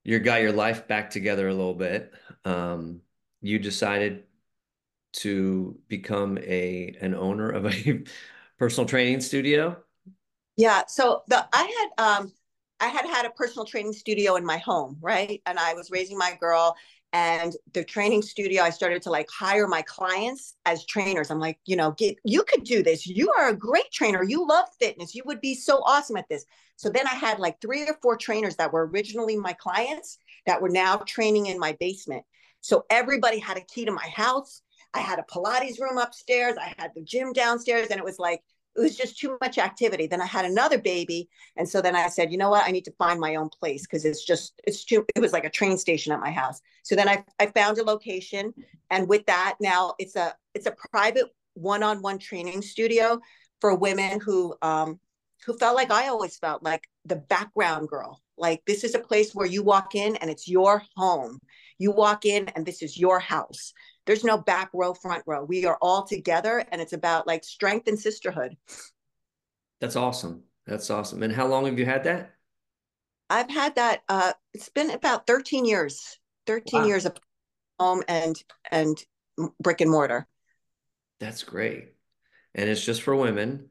you 0.04 0.18
got 0.18 0.40
your 0.42 0.52
life 0.52 0.88
back 0.88 1.10
together 1.10 1.48
a 1.48 1.54
little 1.54 1.74
bit 1.74 2.12
um, 2.44 3.00
you 3.40 3.58
decided 3.58 4.24
to 5.12 5.78
become 5.88 6.38
a 6.38 6.96
an 7.00 7.14
owner 7.14 7.50
of 7.50 7.66
a 7.66 8.04
personal 8.62 8.86
training 8.86 9.20
studio? 9.20 9.76
Yeah, 10.56 10.84
so 10.86 11.24
the 11.26 11.44
I 11.52 11.88
had 11.98 12.18
um 12.18 12.32
I 12.78 12.86
had 12.86 13.06
had 13.06 13.26
a 13.26 13.30
personal 13.30 13.66
training 13.66 13.92
studio 13.92 14.36
in 14.36 14.44
my 14.44 14.58
home, 14.58 14.98
right? 15.00 15.42
And 15.46 15.58
I 15.58 15.74
was 15.74 15.90
raising 15.90 16.16
my 16.16 16.38
girl 16.40 16.76
and 17.12 17.56
the 17.72 17.82
training 17.82 18.22
studio 18.22 18.62
I 18.62 18.70
started 18.70 19.02
to 19.02 19.10
like 19.10 19.28
hire 19.28 19.66
my 19.66 19.82
clients 19.82 20.54
as 20.64 20.86
trainers. 20.86 21.28
I'm 21.28 21.40
like, 21.40 21.58
you 21.66 21.74
know, 21.74 21.90
get 21.90 22.18
you 22.24 22.44
could 22.44 22.62
do 22.62 22.84
this. 22.84 23.04
You 23.04 23.32
are 23.32 23.48
a 23.48 23.56
great 23.56 23.90
trainer. 23.90 24.22
You 24.22 24.46
love 24.46 24.66
fitness. 24.78 25.12
You 25.12 25.24
would 25.26 25.40
be 25.40 25.56
so 25.56 25.82
awesome 25.84 26.16
at 26.16 26.28
this. 26.28 26.44
So 26.76 26.88
then 26.88 27.08
I 27.08 27.16
had 27.16 27.40
like 27.40 27.60
three 27.60 27.82
or 27.88 27.98
four 28.00 28.16
trainers 28.16 28.54
that 28.56 28.72
were 28.72 28.86
originally 28.86 29.36
my 29.36 29.54
clients 29.54 30.18
that 30.46 30.62
were 30.62 30.68
now 30.68 30.98
training 30.98 31.46
in 31.46 31.58
my 31.58 31.76
basement. 31.80 32.22
So 32.60 32.84
everybody 32.90 33.40
had 33.40 33.56
a 33.56 33.62
key 33.62 33.86
to 33.86 33.90
my 33.90 34.06
house 34.06 34.62
I 34.94 35.00
had 35.00 35.18
a 35.18 35.22
Pilates 35.22 35.80
room 35.80 35.98
upstairs. 35.98 36.56
I 36.58 36.74
had 36.78 36.92
the 36.94 37.02
gym 37.02 37.32
downstairs. 37.32 37.88
And 37.88 37.98
it 37.98 38.04
was 38.04 38.18
like, 38.18 38.42
it 38.76 38.80
was 38.80 38.96
just 38.96 39.18
too 39.18 39.36
much 39.40 39.58
activity. 39.58 40.06
Then 40.06 40.22
I 40.22 40.26
had 40.26 40.44
another 40.44 40.78
baby. 40.78 41.28
And 41.56 41.68
so 41.68 41.82
then 41.82 41.94
I 41.94 42.08
said, 42.08 42.32
you 42.32 42.38
know 42.38 42.50
what? 42.50 42.66
I 42.66 42.70
need 42.70 42.86
to 42.86 42.92
find 42.92 43.20
my 43.20 43.34
own 43.34 43.50
place 43.50 43.82
because 43.82 44.04
it's 44.04 44.24
just, 44.24 44.54
it's 44.64 44.84
too, 44.84 45.04
it 45.14 45.20
was 45.20 45.32
like 45.32 45.44
a 45.44 45.50
train 45.50 45.76
station 45.76 46.12
at 46.12 46.20
my 46.20 46.30
house. 46.30 46.60
So 46.82 46.94
then 46.94 47.08
I, 47.08 47.24
I 47.38 47.46
found 47.46 47.78
a 47.78 47.84
location. 47.84 48.54
And 48.90 49.08
with 49.08 49.26
that, 49.26 49.56
now 49.60 49.94
it's 49.98 50.16
a, 50.16 50.34
it's 50.54 50.66
a 50.66 50.74
private 50.90 51.26
one-on-one 51.54 52.18
training 52.18 52.62
studio 52.62 53.20
for 53.60 53.74
women 53.74 54.20
who, 54.20 54.54
um, 54.62 54.98
who 55.44 55.56
felt 55.58 55.76
like 55.76 55.90
I 55.90 56.08
always 56.08 56.38
felt 56.38 56.62
like 56.62 56.88
the 57.04 57.16
background 57.16 57.88
girl. 57.88 58.22
Like 58.38 58.62
this 58.66 58.84
is 58.84 58.94
a 58.94 59.00
place 59.00 59.34
where 59.34 59.46
you 59.46 59.62
walk 59.62 59.94
in 59.94 60.16
and 60.16 60.30
it's 60.30 60.48
your 60.48 60.82
home. 60.96 61.40
You 61.78 61.90
walk 61.90 62.24
in 62.24 62.48
and 62.50 62.64
this 62.64 62.80
is 62.80 62.98
your 62.98 63.18
house 63.18 63.74
there's 64.06 64.24
no 64.24 64.38
back 64.38 64.70
row, 64.72 64.94
front 64.94 65.22
row. 65.26 65.44
We 65.44 65.64
are 65.64 65.78
all 65.80 66.04
together 66.04 66.64
and 66.70 66.80
it's 66.80 66.92
about 66.92 67.26
like 67.26 67.44
strength 67.44 67.88
and 67.88 67.98
sisterhood. 67.98 68.56
That's 69.80 69.96
awesome. 69.96 70.42
That's 70.66 70.90
awesome. 70.90 71.22
And 71.22 71.32
how 71.32 71.46
long 71.46 71.66
have 71.66 71.78
you 71.78 71.84
had 71.84 72.04
that? 72.04 72.34
I've 73.30 73.50
had 73.50 73.76
that 73.76 74.02
uh 74.08 74.32
it's 74.54 74.68
been 74.68 74.90
about 74.90 75.26
13 75.26 75.64
years. 75.64 76.18
13 76.46 76.80
wow. 76.80 76.86
years 76.86 77.06
of 77.06 77.16
home 77.78 78.02
and 78.08 78.42
and 78.70 79.02
brick 79.60 79.80
and 79.80 79.90
mortar. 79.90 80.26
That's 81.20 81.44
great. 81.44 81.92
And 82.54 82.68
it's 82.68 82.84
just 82.84 83.02
for 83.02 83.14
women. 83.14 83.68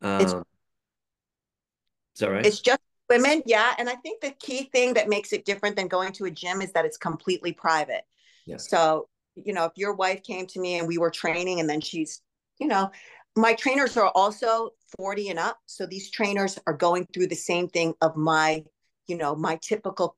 Um, 0.00 0.20
it's, 0.20 0.32
is 0.32 2.20
that 2.20 2.30
right? 2.30 2.46
It's 2.46 2.60
just 2.60 2.80
women, 3.08 3.42
yeah. 3.46 3.74
And 3.78 3.88
I 3.88 3.94
think 3.96 4.20
the 4.20 4.32
key 4.32 4.64
thing 4.72 4.94
that 4.94 5.08
makes 5.08 5.32
it 5.32 5.44
different 5.44 5.76
than 5.76 5.88
going 5.88 6.12
to 6.14 6.24
a 6.24 6.30
gym 6.30 6.62
is 6.62 6.72
that 6.72 6.84
it's 6.84 6.96
completely 6.96 7.52
private. 7.52 8.02
Yes. 8.46 8.68
So 8.68 9.08
you 9.36 9.52
know, 9.52 9.64
if 9.64 9.72
your 9.76 9.94
wife 9.94 10.22
came 10.22 10.46
to 10.48 10.60
me 10.60 10.78
and 10.78 10.88
we 10.88 10.98
were 10.98 11.10
training 11.10 11.60
and 11.60 11.68
then 11.68 11.80
she's, 11.80 12.22
you 12.58 12.66
know, 12.66 12.90
my 13.36 13.54
trainers 13.54 13.96
are 13.96 14.10
also 14.14 14.70
40 14.96 15.30
and 15.30 15.38
up. 15.38 15.58
So 15.66 15.86
these 15.86 16.10
trainers 16.10 16.58
are 16.66 16.72
going 16.72 17.06
through 17.12 17.26
the 17.28 17.34
same 17.34 17.68
thing 17.68 17.94
of 18.00 18.16
my, 18.16 18.64
you 19.06 19.16
know, 19.16 19.34
my 19.34 19.58
typical 19.60 20.16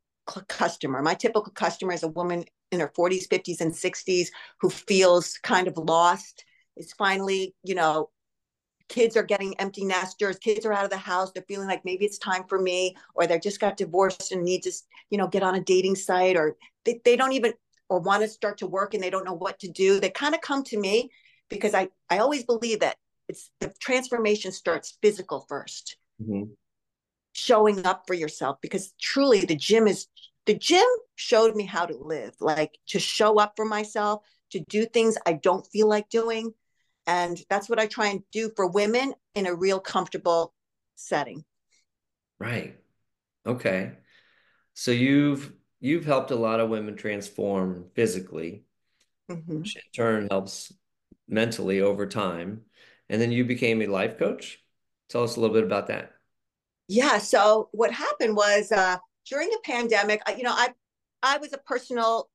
customer. 0.49 1.03
My 1.03 1.15
typical 1.15 1.53
customer 1.53 1.93
is 1.93 2.03
a 2.03 2.09
woman 2.09 2.45
in 2.73 2.81
her 2.81 2.93
40s, 2.97 3.29
50s, 3.29 3.61
and 3.61 3.73
60s 3.73 4.29
who 4.61 4.69
feels 4.69 5.39
kind 5.39 5.69
of 5.69 5.79
lost, 5.79 6.45
is 6.77 6.93
finally, 6.93 7.55
you 7.63 7.75
know, 7.75 8.11
kids 8.89 9.17
are 9.17 9.23
getting 9.23 9.59
empty 9.59 9.85
nesters, 9.85 10.39
kids 10.39 10.67
are 10.67 10.73
out 10.73 10.85
of 10.85 10.91
the 10.91 10.97
house, 10.97 11.33
they're 11.33 11.45
feeling 11.49 11.69
like 11.69 11.85
maybe 11.85 12.05
it's 12.05 12.19
time 12.19 12.45
for 12.49 12.61
me, 12.61 12.97
or 13.15 13.27
they 13.27 13.39
just 13.39 13.61
got 13.61 13.77
divorced 13.77 14.33
and 14.33 14.43
need 14.43 14.63
to, 14.63 14.73
you 15.11 15.19
know, 15.19 15.27
get 15.27 15.43
on 15.43 15.55
a 15.55 15.61
dating 15.61 15.97
site, 15.97 16.37
or 16.37 16.57
they, 16.85 17.01
they 17.05 17.17
don't 17.17 17.33
even 17.33 17.53
or 17.89 18.01
want 18.01 18.23
to 18.23 18.29
start 18.29 18.59
to 18.59 18.67
work 18.67 18.95
and 18.95 19.03
they 19.03 19.11
don't 19.11 19.25
know 19.25 19.35
what 19.35 19.59
to 19.61 19.71
do, 19.71 20.01
they 20.01 20.11
kind 20.11 20.35
of 20.35 20.41
come 20.41 20.63
to 20.65 20.79
me 20.79 21.11
because 21.49 21.75
I, 21.75 21.89
I 22.11 22.19
always 22.19 22.45
believe 22.45 22.81
that 22.81 22.97
it's 23.29 23.51
the 23.61 23.73
transformation 23.81 24.53
starts 24.53 24.99
physical 25.03 25.47
1st 25.51 25.95
mm-hmm. 26.23 26.43
showing 27.33 27.85
up 27.87 28.05
for 28.07 28.15
yourself 28.15 28.59
because 28.61 28.93
truly 29.01 29.41
the 29.41 29.57
gym 29.57 29.87
is 29.87 30.07
the 30.47 30.55
gym 30.55 30.87
showed 31.17 31.57
me 31.57 31.65
how 31.65 31.87
to 31.87 31.97
live 31.97 32.35
like 32.41 32.79
to 32.89 33.01
show 33.01 33.41
up 33.41 33.55
for 33.57 33.65
myself 33.65 34.23
to 34.51 34.61
do 34.69 34.87
things 34.87 35.17
i 35.27 35.33
don't 35.33 35.67
feel 35.67 35.89
like 35.89 36.09
doing. 36.09 36.53
And 37.09 37.39
that's 37.49 37.69
what 37.69 37.79
i 37.79 37.87
try 37.87 38.09
and 38.09 38.23
do 38.33 38.51
for 38.57 38.67
women 38.67 39.15
in 39.35 39.47
a 39.47 39.55
real 39.55 39.79
comfortable 39.79 40.53
setting. 40.97 41.45
Right. 42.39 42.79
Okay. 43.47 43.93
So 44.75 44.91
you've 44.91 45.53
you've 45.81 46.05
helped 46.05 46.31
a 46.31 46.37
lot 46.37 46.61
of 46.61 46.71
women 46.71 46.97
transform 46.97 47.87
physically, 47.95 48.65
mm-hmm. 49.31 49.59
which 49.59 49.77
in 49.77 49.83
turn 49.95 50.29
helps 50.31 50.73
mentally 51.29 51.81
over 51.81 52.07
time. 52.07 52.63
And 53.09 53.21
then 53.21 53.33
you 53.33 53.45
became 53.45 53.83
a 53.83 53.87
life 53.87 54.19
coach. 54.19 54.63
Tell 55.09 55.23
us 55.23 55.37
a 55.37 55.41
little 55.41 55.55
bit 55.55 55.65
about 55.65 55.89
that. 55.89 56.13
Yeah. 56.89 57.19
So 57.19 57.69
what 57.73 57.93
happened 57.93 58.37
was 58.37 58.73
uh, 58.73 58.99
during 59.29 59.49
the 59.49 59.61
pandemic, 59.65 60.23
you 60.37 60.43
know, 60.43 60.53
I 60.53 60.69
I 61.23 61.39
was 61.39 61.53
a 61.53 61.59
personal 61.59 62.29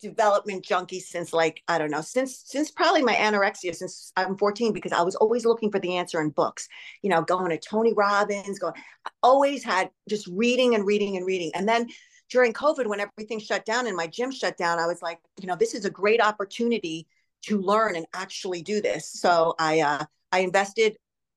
development 0.00 0.64
junkie 0.64 1.00
since 1.00 1.32
like 1.32 1.62
I 1.68 1.78
don't 1.78 1.90
know 1.90 2.00
since 2.00 2.42
since 2.46 2.70
probably 2.70 3.02
my 3.02 3.14
anorexia 3.14 3.74
since 3.74 4.12
I'm 4.16 4.36
14 4.36 4.72
because 4.72 4.92
I 4.92 5.02
was 5.02 5.14
always 5.14 5.44
looking 5.44 5.70
for 5.70 5.78
the 5.78 5.96
answer 5.96 6.20
in 6.20 6.30
books. 6.30 6.68
You 7.02 7.10
know, 7.10 7.22
going 7.22 7.50
to 7.50 7.58
Tony 7.58 7.92
Robbins, 7.92 8.58
going. 8.58 8.74
I 9.04 9.10
always 9.22 9.62
had 9.62 9.90
just 10.08 10.26
reading 10.28 10.74
and 10.74 10.86
reading 10.86 11.16
and 11.16 11.26
reading, 11.26 11.52
and 11.54 11.68
then 11.68 11.88
during 12.34 12.52
COVID, 12.52 12.88
when 12.88 12.98
everything 12.98 13.38
shut 13.38 13.64
down 13.64 13.86
and 13.86 13.96
my 13.96 14.08
gym 14.08 14.32
shut 14.32 14.56
down, 14.56 14.80
I 14.80 14.88
was 14.88 15.00
like, 15.00 15.20
you 15.40 15.46
know, 15.46 15.54
this 15.54 15.72
is 15.72 15.84
a 15.84 15.90
great 15.90 16.20
opportunity 16.20 17.06
to 17.42 17.60
learn 17.60 17.94
and 17.94 18.06
actually 18.12 18.60
do 18.60 18.82
this. 18.82 19.08
So 19.08 19.54
I 19.56 19.82
uh, 19.82 20.04
I 20.32 20.40
invested 20.40 20.96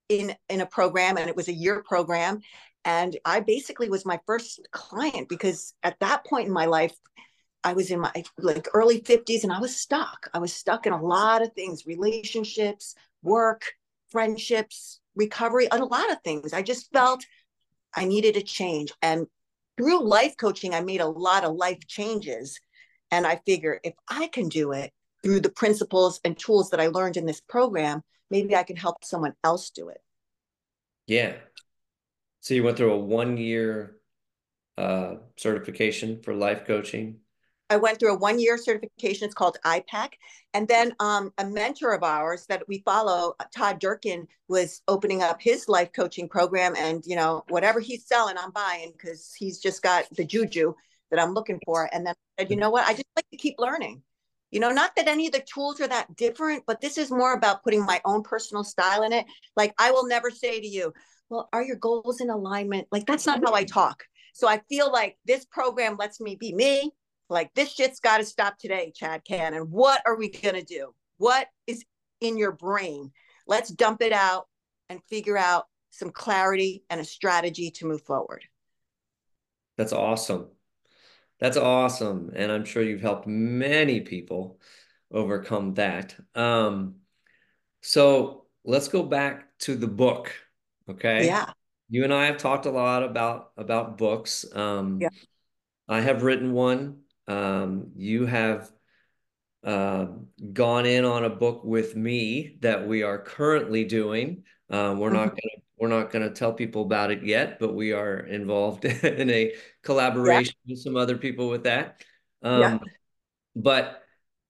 in 0.09 0.35
in 0.49 0.61
a 0.61 0.65
program, 0.65 1.17
and 1.17 1.29
it 1.29 1.35
was 1.35 1.49
a 1.49 1.53
year 1.53 1.83
program, 1.83 2.41
and 2.83 3.15
I 3.25 3.41
basically 3.41 3.91
was 3.91 4.07
my 4.07 4.19
first 4.25 4.67
client 4.71 5.29
because 5.29 5.75
at 5.83 5.99
that 5.99 6.25
point 6.25 6.47
in 6.47 6.53
my 6.53 6.65
life, 6.65 6.95
I 7.63 7.73
was 7.73 7.91
in 7.91 7.99
my 7.99 8.11
like 8.39 8.67
early 8.73 8.99
50s 8.99 9.43
and 9.43 9.53
I 9.53 9.59
was 9.59 9.75
stuck. 9.75 10.27
I 10.33 10.39
was 10.39 10.51
stuck 10.51 10.87
in 10.87 10.93
a 10.93 11.03
lot 11.03 11.43
of 11.43 11.53
things, 11.53 11.85
relationships, 11.85 12.95
work, 13.21 13.61
friendships, 14.09 14.99
recovery, 15.15 15.69
and 15.69 15.83
a 15.83 15.85
lot 15.85 16.11
of 16.11 16.23
things. 16.23 16.53
I 16.53 16.63
just 16.63 16.91
felt 16.91 17.23
I 17.95 18.05
needed 18.05 18.35
a 18.35 18.41
change. 18.41 18.91
And 19.03 19.27
through 19.77 20.03
life 20.03 20.35
coaching, 20.37 20.73
I 20.73 20.81
made 20.81 21.01
a 21.01 21.07
lot 21.07 21.43
of 21.43 21.55
life 21.55 21.85
changes. 21.87 22.59
And 23.11 23.25
I 23.25 23.39
figure 23.45 23.79
if 23.83 23.93
I 24.09 24.27
can 24.27 24.49
do 24.49 24.73
it 24.73 24.91
through 25.23 25.39
the 25.39 25.49
principles 25.49 26.19
and 26.25 26.37
tools 26.37 26.69
that 26.71 26.79
I 26.79 26.87
learned 26.87 27.17
in 27.17 27.25
this 27.25 27.41
program, 27.41 28.01
maybe 28.29 28.55
I 28.55 28.63
can 28.63 28.75
help 28.75 29.03
someone 29.03 29.33
else 29.43 29.69
do 29.69 29.89
it. 29.89 30.01
Yeah. 31.05 31.35
So 32.41 32.53
you 32.53 32.63
went 32.63 32.77
through 32.77 32.93
a 32.93 32.97
one 32.97 33.37
year 33.37 33.97
uh, 34.77 35.15
certification 35.37 36.21
for 36.21 36.33
life 36.33 36.65
coaching. 36.65 37.19
I 37.69 37.77
went 37.77 37.99
through 37.99 38.13
a 38.13 38.17
one 38.17 38.39
year 38.39 38.57
certification. 38.57 39.25
It's 39.25 39.33
called 39.33 39.57
iPEC. 39.65 40.09
And 40.53 40.67
then 40.67 40.95
um, 40.99 41.31
a 41.37 41.45
mentor 41.45 41.93
of 41.93 42.03
ours 42.03 42.45
that 42.47 42.67
we 42.67 42.81
follow, 42.85 43.33
Todd 43.55 43.79
Durkin, 43.79 44.27
was 44.47 44.81
opening 44.87 45.21
up 45.21 45.41
his 45.41 45.67
life 45.67 45.89
coaching 45.93 46.29
program. 46.29 46.75
And, 46.77 47.03
you 47.05 47.15
know, 47.15 47.43
whatever 47.49 47.79
he's 47.79 48.07
selling, 48.07 48.37
I'm 48.37 48.51
buying 48.51 48.93
because 48.93 49.33
he's 49.37 49.59
just 49.59 49.81
got 49.81 50.05
the 50.15 50.25
juju 50.25 50.73
that 51.11 51.19
I'm 51.19 51.33
looking 51.33 51.59
for. 51.65 51.89
And 51.93 52.05
then 52.05 52.13
I 52.37 52.43
said, 52.43 52.51
you 52.51 52.57
know 52.57 52.69
what? 52.69 52.87
I 52.87 52.93
just 52.93 53.05
like 53.15 53.29
to 53.31 53.37
keep 53.37 53.55
learning. 53.57 54.01
You 54.51 54.61
know, 54.61 54.69
not 54.69 54.95
that 54.95 55.09
any 55.09 55.27
of 55.27 55.33
the 55.33 55.43
tools 55.53 55.81
are 55.81 55.89
that 55.89 56.15
different, 56.15 56.63
but 56.65 56.79
this 56.79 56.97
is 56.97 57.11
more 57.11 57.33
about 57.33 57.63
putting 57.63 57.85
my 57.85 57.99
own 58.05 58.23
personal 58.23 58.63
style 58.63 59.03
in 59.03 59.11
it. 59.11 59.25
Like, 59.57 59.73
I 59.77 59.91
will 59.91 60.07
never 60.07 60.31
say 60.31 60.61
to 60.61 60.67
you, 60.67 60.93
well, 61.29 61.49
are 61.51 61.63
your 61.63 61.75
goals 61.75 62.21
in 62.21 62.29
alignment? 62.29 62.87
Like, 62.89 63.05
that's 63.05 63.25
not 63.25 63.41
how 63.43 63.53
I 63.53 63.65
talk. 63.65 64.05
So 64.33 64.47
I 64.47 64.61
feel 64.69 64.89
like 64.89 65.17
this 65.25 65.43
program 65.45 65.97
lets 65.97 66.21
me 66.21 66.35
be 66.35 66.53
me 66.53 66.93
like 67.29 67.53
this 67.53 67.73
shit's 67.73 67.99
got 67.99 68.17
to 68.17 68.25
stop 68.25 68.57
today, 68.57 68.91
Chad 68.95 69.23
Cannon. 69.25 69.63
What 69.69 70.01
are 70.05 70.17
we 70.17 70.29
going 70.29 70.55
to 70.55 70.63
do? 70.63 70.93
What 71.17 71.47
is 71.65 71.83
in 72.21 72.37
your 72.37 72.51
brain? 72.51 73.11
Let's 73.47 73.69
dump 73.69 74.01
it 74.01 74.13
out 74.13 74.47
and 74.89 75.01
figure 75.09 75.37
out 75.37 75.65
some 75.91 76.11
clarity 76.11 76.83
and 76.89 76.99
a 77.01 77.05
strategy 77.05 77.71
to 77.71 77.85
move 77.85 78.01
forward. 78.01 78.43
That's 79.77 79.93
awesome. 79.93 80.47
That's 81.39 81.57
awesome. 81.57 82.31
And 82.35 82.51
I'm 82.51 82.65
sure 82.65 82.81
you've 82.81 83.01
helped 83.01 83.27
many 83.27 84.01
people 84.01 84.59
overcome 85.11 85.75
that. 85.75 86.15
Um, 86.35 86.95
so 87.81 88.45
let's 88.65 88.87
go 88.87 89.03
back 89.03 89.57
to 89.59 89.75
the 89.75 89.87
book. 89.87 90.33
Okay. 90.89 91.25
Yeah. 91.25 91.51
You 91.89 92.03
and 92.03 92.13
I 92.13 92.25
have 92.25 92.37
talked 92.37 92.65
a 92.65 92.71
lot 92.71 93.03
about 93.03 93.51
about 93.55 93.97
books. 93.97 94.45
Um, 94.53 94.99
yeah. 94.99 95.09
I 95.87 96.01
have 96.01 96.23
written 96.23 96.51
one 96.51 97.01
um, 97.27 97.91
you 97.95 98.25
have 98.25 98.69
uh, 99.63 100.07
gone 100.53 100.85
in 100.85 101.03
on 101.05 101.25
a 101.25 101.29
book 101.29 101.63
with 101.63 101.95
me 101.95 102.57
that 102.61 102.87
we 102.87 103.03
are 103.03 103.19
currently 103.19 103.83
doing. 103.83 104.43
Um, 104.69 104.99
we're 104.99 105.09
not 105.09 105.27
mm-hmm. 105.27 105.35
gonna 105.35 105.63
we're 105.77 105.89
not 105.89 106.11
gonna 106.11 106.29
tell 106.29 106.53
people 106.53 106.83
about 106.83 107.11
it 107.11 107.23
yet, 107.23 107.59
but 107.59 107.75
we 107.75 107.91
are 107.91 108.19
involved 108.19 108.85
in 109.03 109.29
a 109.29 109.53
collaboration 109.83 110.55
yeah. 110.65 110.73
with 110.73 110.81
some 110.81 110.95
other 110.95 111.17
people 111.17 111.49
with 111.49 111.63
that. 111.63 112.01
Um, 112.41 112.61
yeah. 112.61 112.79
But 113.55 114.03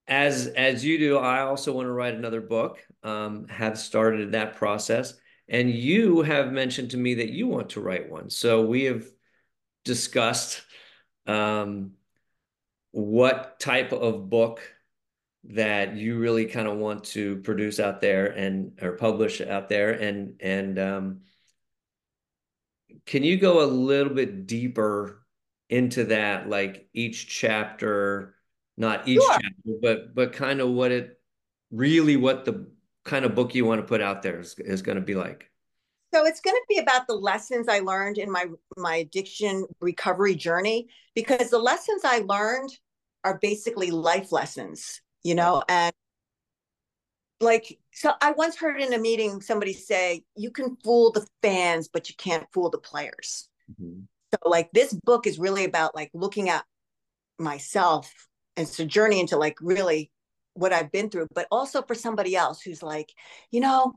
as 0.07 0.47
as 0.47 0.85
you 0.85 0.97
do, 0.97 1.17
I 1.17 1.41
also 1.41 1.73
want 1.73 1.87
to 1.87 1.91
write 1.91 2.13
another 2.13 2.41
book. 2.41 2.79
Um, 3.03 3.47
have 3.47 3.77
started 3.77 4.33
that 4.33 4.55
process, 4.55 5.13
and 5.49 5.69
you 5.69 6.21
have 6.21 6.51
mentioned 6.51 6.91
to 6.91 6.97
me 6.97 7.15
that 7.15 7.29
you 7.29 7.47
want 7.47 7.71
to 7.71 7.81
write 7.81 8.09
one. 8.09 8.29
So 8.29 8.65
we 8.65 8.83
have 8.83 9.05
discussed 9.83 10.61
um, 11.25 11.91
what 12.97 13.59
type 13.59 13.91
of 13.91 14.27
book 14.27 14.59
that 15.43 15.95
you 15.95 16.17
really 16.17 16.45
kind 16.45 16.67
of 16.67 16.77
want 16.77 17.03
to 17.03 17.35
produce 17.37 17.79
out 17.79 18.01
there 18.01 18.25
and 18.25 18.71
or 18.81 18.93
publish 18.93 19.39
out 19.39 19.69
there 19.69 19.91
and 19.91 20.41
and 20.41 20.79
um, 20.79 21.19
can 23.05 23.21
you 23.21 23.37
go 23.37 23.63
a 23.63 23.67
little 23.67 24.13
bit 24.13 24.47
deeper 24.47 25.23
into 25.69 26.05
that 26.05 26.49
like 26.49 26.89
each 26.91 27.27
chapter 27.27 28.33
not 28.77 29.07
each 29.07 29.21
sure. 29.21 29.33
chapter 29.33 29.77
but 29.79 30.15
but 30.15 30.33
kind 30.33 30.59
of 30.59 30.69
what 30.69 30.91
it 30.91 31.19
really 31.69 32.17
what 32.17 32.45
the 32.45 32.65
kind 33.03 33.25
of 33.25 33.35
book 33.35 33.53
you 33.53 33.63
want 33.63 33.79
to 33.79 33.87
put 33.87 34.01
out 34.01 34.23
there 34.23 34.39
is, 34.39 34.55
is 34.59 34.81
going 34.81 34.97
to 34.97 35.03
be 35.03 35.13
like? 35.15 35.49
So 36.13 36.25
it's 36.25 36.39
going 36.39 36.55
to 36.55 36.65
be 36.67 36.79
about 36.79 37.05
the 37.07 37.13
lessons 37.13 37.67
I 37.67 37.79
learned 37.79 38.17
in 38.17 38.31
my 38.31 38.45
my 38.75 38.95
addiction 38.97 39.65
recovery 39.81 40.35
journey 40.35 40.87
because 41.15 41.49
the 41.49 41.59
lessons 41.59 42.01
I 42.03 42.19
learned 42.19 42.71
are 43.27 43.39
basically 43.41 43.91
life 43.91 44.31
lessons, 44.31 45.01
you 45.21 45.35
know, 45.35 45.61
and 45.67 45.93
like 47.41 47.77
so 47.93 48.13
I 48.21 48.31
once 48.31 48.55
heard 48.55 48.81
in 48.81 48.93
a 48.93 48.97
meeting 48.97 49.41
somebody 49.41 49.73
say 49.73 50.23
you 50.35 50.49
can 50.49 50.75
fool 50.83 51.11
the 51.11 51.27
fans 51.43 51.87
but 51.87 52.09
you 52.09 52.15
can't 52.15 52.47
fool 52.53 52.69
the 52.69 52.79
players. 52.79 53.49
Mm-hmm. 53.69 54.01
So 54.33 54.49
like 54.49 54.71
this 54.71 54.93
book 54.93 55.27
is 55.27 55.37
really 55.37 55.65
about 55.65 55.93
like 55.93 56.09
looking 56.13 56.49
at 56.49 56.65
myself 57.37 58.11
and 58.55 58.67
a 58.79 58.85
journey 58.85 59.19
into 59.19 59.37
like 59.37 59.57
really 59.61 60.09
what 60.53 60.73
I've 60.73 60.91
been 60.91 61.09
through, 61.09 61.27
but 61.35 61.47
also 61.51 61.83
for 61.83 61.93
somebody 61.93 62.35
else 62.35 62.61
who's 62.61 62.81
like, 62.81 63.13
you 63.51 63.59
know, 63.59 63.93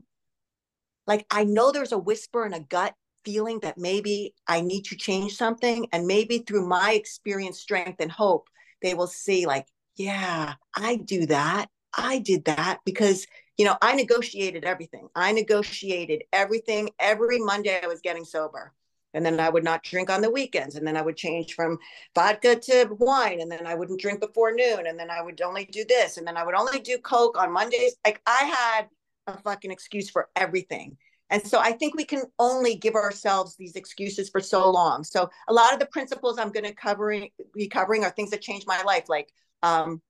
like 1.07 1.25
I 1.31 1.45
know 1.45 1.71
there's 1.71 1.93
a 1.93 1.97
whisper 1.97 2.43
and 2.43 2.53
a 2.53 2.59
gut 2.59 2.93
feeling 3.25 3.59
that 3.61 3.77
maybe 3.77 4.33
I 4.47 4.61
need 4.61 4.83
to 4.85 4.95
change 4.95 5.35
something. 5.35 5.87
And 5.91 6.07
maybe 6.07 6.39
through 6.39 6.67
my 6.67 6.93
experience, 6.93 7.59
strength, 7.59 7.99
and 7.99 8.11
hope, 8.11 8.49
they 8.81 8.93
will 8.93 9.07
see, 9.07 9.45
like, 9.45 9.67
yeah, 9.95 10.55
I 10.75 10.95
do 10.95 11.25
that. 11.27 11.67
I 11.93 12.19
did 12.19 12.45
that 12.45 12.79
because, 12.85 13.27
you 13.57 13.65
know, 13.65 13.77
I 13.81 13.95
negotiated 13.95 14.63
everything. 14.63 15.09
I 15.15 15.31
negotiated 15.33 16.23
everything. 16.31 16.89
Every 16.99 17.39
Monday 17.39 17.79
I 17.83 17.87
was 17.87 18.01
getting 18.01 18.25
sober. 18.25 18.73
And 19.13 19.25
then 19.25 19.41
I 19.41 19.49
would 19.49 19.65
not 19.65 19.83
drink 19.83 20.09
on 20.09 20.21
the 20.21 20.31
weekends. 20.31 20.75
And 20.75 20.87
then 20.87 20.95
I 20.95 21.01
would 21.01 21.17
change 21.17 21.53
from 21.53 21.77
vodka 22.15 22.55
to 22.55 22.95
wine. 22.97 23.41
And 23.41 23.51
then 23.51 23.67
I 23.67 23.75
wouldn't 23.75 23.99
drink 23.99 24.21
before 24.21 24.53
noon. 24.53 24.87
And 24.87 24.97
then 24.97 25.11
I 25.11 25.21
would 25.21 25.41
only 25.41 25.65
do 25.65 25.83
this. 25.83 26.17
And 26.17 26.25
then 26.25 26.37
I 26.37 26.45
would 26.45 26.55
only 26.55 26.79
do 26.79 26.97
Coke 26.97 27.37
on 27.37 27.51
Mondays. 27.51 27.95
Like 28.05 28.21
I 28.25 28.45
had 28.45 28.87
a 29.27 29.37
fucking 29.41 29.71
excuse 29.71 30.09
for 30.09 30.29
everything. 30.35 30.97
And 31.31 31.45
so 31.47 31.59
I 31.59 31.71
think 31.71 31.95
we 31.95 32.03
can 32.03 32.23
only 32.39 32.75
give 32.75 32.93
ourselves 32.93 33.55
these 33.55 33.77
excuses 33.77 34.29
for 34.29 34.41
so 34.41 34.69
long. 34.69 35.03
So 35.05 35.29
a 35.47 35.53
lot 35.53 35.73
of 35.73 35.79
the 35.79 35.85
principles 35.87 36.37
I'm 36.37 36.51
going 36.51 36.65
to 36.65 36.73
covering 36.73 37.29
be 37.55 37.67
covering 37.67 38.03
are 38.03 38.11
things 38.11 38.31
that 38.31 38.41
changed 38.41 38.67
my 38.67 38.83
life, 38.83 39.05
like 39.07 39.29
um, 39.63 40.01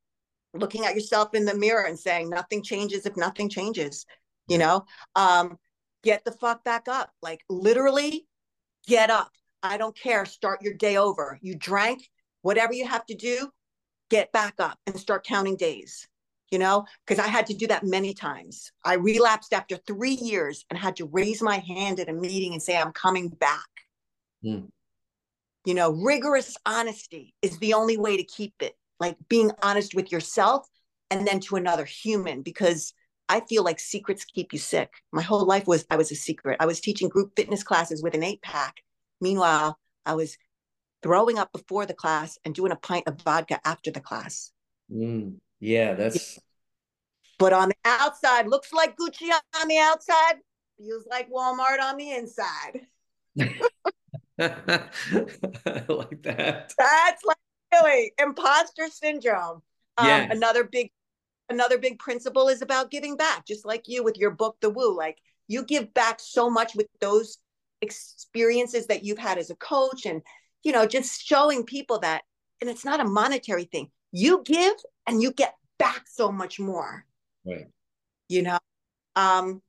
looking 0.55 0.83
at 0.83 0.95
yourself 0.95 1.35
in 1.35 1.45
the 1.45 1.53
mirror 1.53 1.85
and 1.85 1.97
saying 1.97 2.29
nothing 2.29 2.63
changes 2.63 3.05
if 3.05 3.15
nothing 3.15 3.49
changes. 3.49 4.05
You 4.47 4.57
know, 4.57 4.83
um, 5.15 5.57
get 6.03 6.25
the 6.25 6.31
fuck 6.31 6.63
back 6.63 6.87
up. 6.87 7.11
Like 7.21 7.41
literally, 7.49 8.27
get 8.87 9.11
up. 9.11 9.31
I 9.61 9.77
don't 9.77 9.95
care. 9.95 10.25
Start 10.25 10.63
your 10.63 10.73
day 10.73 10.97
over. 10.97 11.37
You 11.41 11.55
drank, 11.55 12.09
whatever 12.41 12.73
you 12.73 12.87
have 12.87 13.05
to 13.05 13.15
do, 13.15 13.51
get 14.09 14.31
back 14.31 14.55
up 14.57 14.79
and 14.87 14.99
start 14.99 15.23
counting 15.23 15.55
days 15.55 16.07
you 16.51 16.59
know, 16.59 16.85
because 17.05 17.23
I 17.23 17.27
had 17.27 17.47
to 17.47 17.53
do 17.53 17.67
that 17.67 17.85
many 17.85 18.13
times. 18.13 18.71
I 18.83 18.95
relapsed 18.95 19.53
after 19.53 19.77
three 19.77 20.13
years 20.13 20.65
and 20.69 20.77
had 20.77 20.97
to 20.97 21.05
raise 21.05 21.41
my 21.41 21.57
hand 21.57 21.99
at 21.99 22.09
a 22.09 22.13
meeting 22.13 22.51
and 22.53 22.61
say, 22.61 22.77
I'm 22.77 22.91
coming 22.91 23.29
back. 23.29 23.69
Mm. 24.43 24.67
You 25.65 25.73
know, 25.73 25.91
rigorous 25.91 26.57
honesty 26.65 27.33
is 27.41 27.57
the 27.59 27.73
only 27.73 27.97
way 27.97 28.17
to 28.17 28.23
keep 28.23 28.53
it, 28.59 28.73
like 28.99 29.15
being 29.29 29.51
honest 29.63 29.95
with 29.95 30.11
yourself 30.11 30.67
and 31.09 31.25
then 31.25 31.39
to 31.41 31.55
another 31.55 31.85
human, 31.85 32.41
because 32.41 32.93
I 33.29 33.39
feel 33.41 33.63
like 33.63 33.79
secrets 33.79 34.25
keep 34.25 34.51
you 34.51 34.59
sick. 34.59 34.91
My 35.13 35.21
whole 35.21 35.45
life 35.45 35.67
was, 35.67 35.85
I 35.89 35.95
was 35.95 36.11
a 36.11 36.15
secret. 36.15 36.57
I 36.59 36.65
was 36.65 36.81
teaching 36.81 37.07
group 37.07 37.31
fitness 37.35 37.63
classes 37.63 38.03
with 38.03 38.13
an 38.13 38.23
eight 38.23 38.41
pack. 38.41 38.75
Meanwhile, 39.21 39.77
I 40.05 40.15
was 40.15 40.37
throwing 41.01 41.37
up 41.37 41.51
before 41.53 41.85
the 41.85 41.93
class 41.93 42.37
and 42.43 42.53
doing 42.53 42.71
a 42.71 42.75
pint 42.75 43.07
of 43.07 43.21
vodka 43.21 43.59
after 43.63 43.89
the 43.89 44.01
class. 44.01 44.51
Mm. 44.91 45.37
Yeah, 45.61 45.93
that's. 45.93 46.39
But 47.37 47.53
on 47.53 47.69
the 47.69 47.75
outside, 47.85 48.47
looks 48.47 48.73
like 48.73 48.97
Gucci 48.97 49.29
on 49.61 49.67
the 49.67 49.77
outside, 49.77 50.39
feels 50.77 51.05
like 51.09 51.31
Walmart 51.31 51.79
on 51.81 51.97
the 51.97 52.11
inside. 52.11 52.87
I 54.39 54.89
like 55.87 56.23
that. 56.23 56.73
That's 56.77 57.23
like 57.23 57.37
really 57.71 58.11
imposter 58.19 58.87
syndrome. 58.89 59.61
Um, 59.97 60.07
yeah. 60.07 60.31
Another 60.31 60.63
big, 60.63 60.91
another 61.49 61.77
big 61.77 61.99
principle 61.99 62.47
is 62.49 62.61
about 62.61 62.91
giving 62.91 63.15
back. 63.15 63.45
Just 63.45 63.65
like 63.65 63.87
you 63.87 64.03
with 64.03 64.17
your 64.17 64.31
book, 64.31 64.57
The 64.61 64.69
Woo. 64.69 64.95
Like 64.97 65.19
you 65.47 65.63
give 65.63 65.93
back 65.93 66.19
so 66.19 66.49
much 66.49 66.75
with 66.75 66.87
those 66.99 67.37
experiences 67.81 68.87
that 68.87 69.03
you've 69.03 69.19
had 69.19 69.37
as 69.37 69.51
a 69.51 69.55
coach, 69.55 70.05
and 70.05 70.21
you 70.63 70.71
know, 70.71 70.87
just 70.87 71.23
showing 71.23 71.63
people 71.63 71.99
that. 71.99 72.23
And 72.61 72.69
it's 72.69 72.85
not 72.85 72.99
a 72.99 73.05
monetary 73.05 73.63
thing. 73.63 73.89
You 74.11 74.43
give 74.45 74.73
and 75.07 75.21
you 75.21 75.31
get 75.31 75.55
back 75.81 76.05
so 76.07 76.31
much 76.31 76.59
more. 76.59 77.05
Right. 77.45 77.67
You 78.29 78.43
know, 78.43 78.59
um, 79.15 79.61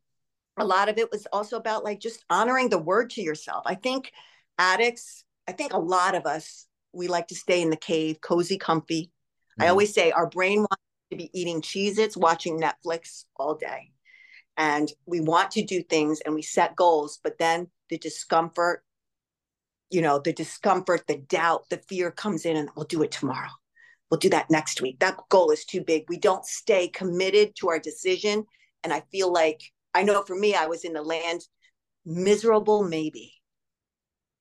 a 0.58 0.64
lot 0.64 0.88
of 0.88 0.98
it 0.98 1.10
was 1.10 1.26
also 1.32 1.56
about 1.56 1.84
like 1.84 2.00
just 2.00 2.24
honoring 2.28 2.68
the 2.68 2.78
word 2.78 3.10
to 3.10 3.22
yourself. 3.22 3.62
I 3.66 3.74
think 3.74 4.12
addicts, 4.58 5.24
I 5.48 5.52
think 5.52 5.72
a 5.72 5.78
lot 5.78 6.14
of 6.14 6.26
us, 6.26 6.66
we 6.92 7.08
like 7.08 7.28
to 7.28 7.34
stay 7.34 7.62
in 7.62 7.70
the 7.70 7.76
cave, 7.76 8.20
cozy, 8.20 8.58
comfy. 8.58 9.04
Mm-hmm. 9.04 9.62
I 9.62 9.68
always 9.68 9.94
say 9.94 10.10
our 10.10 10.28
brain 10.28 10.58
wants 10.58 10.82
to 11.10 11.16
be 11.16 11.30
eating 11.32 11.62
Cheez 11.62 11.98
Its, 11.98 12.16
watching 12.16 12.60
Netflix 12.60 13.24
all 13.36 13.54
day. 13.54 13.92
And 14.58 14.92
we 15.06 15.20
want 15.20 15.52
to 15.52 15.64
do 15.64 15.82
things 15.82 16.20
and 16.20 16.34
we 16.34 16.42
set 16.42 16.76
goals, 16.76 17.18
but 17.24 17.38
then 17.38 17.68
the 17.88 17.96
discomfort, 17.96 18.84
you 19.90 20.02
know, 20.02 20.18
the 20.18 20.34
discomfort, 20.34 21.06
the 21.06 21.16
doubt, 21.16 21.70
the 21.70 21.78
fear 21.78 22.10
comes 22.10 22.44
in 22.44 22.58
and 22.58 22.68
we'll 22.76 22.84
do 22.84 23.02
it 23.02 23.10
tomorrow 23.10 23.48
we'll 24.12 24.18
do 24.18 24.28
that 24.28 24.50
next 24.50 24.82
week. 24.82 24.98
That 24.98 25.16
goal 25.30 25.50
is 25.52 25.64
too 25.64 25.80
big. 25.80 26.04
We 26.06 26.18
don't 26.18 26.44
stay 26.44 26.86
committed 26.88 27.56
to 27.56 27.70
our 27.70 27.78
decision. 27.78 28.44
And 28.84 28.92
I 28.92 29.02
feel 29.10 29.32
like, 29.32 29.62
I 29.94 30.02
know 30.02 30.22
for 30.22 30.36
me, 30.36 30.54
I 30.54 30.66
was 30.66 30.84
in 30.84 30.92
the 30.92 31.00
land 31.00 31.40
miserable, 32.04 32.84
maybe. 32.84 33.32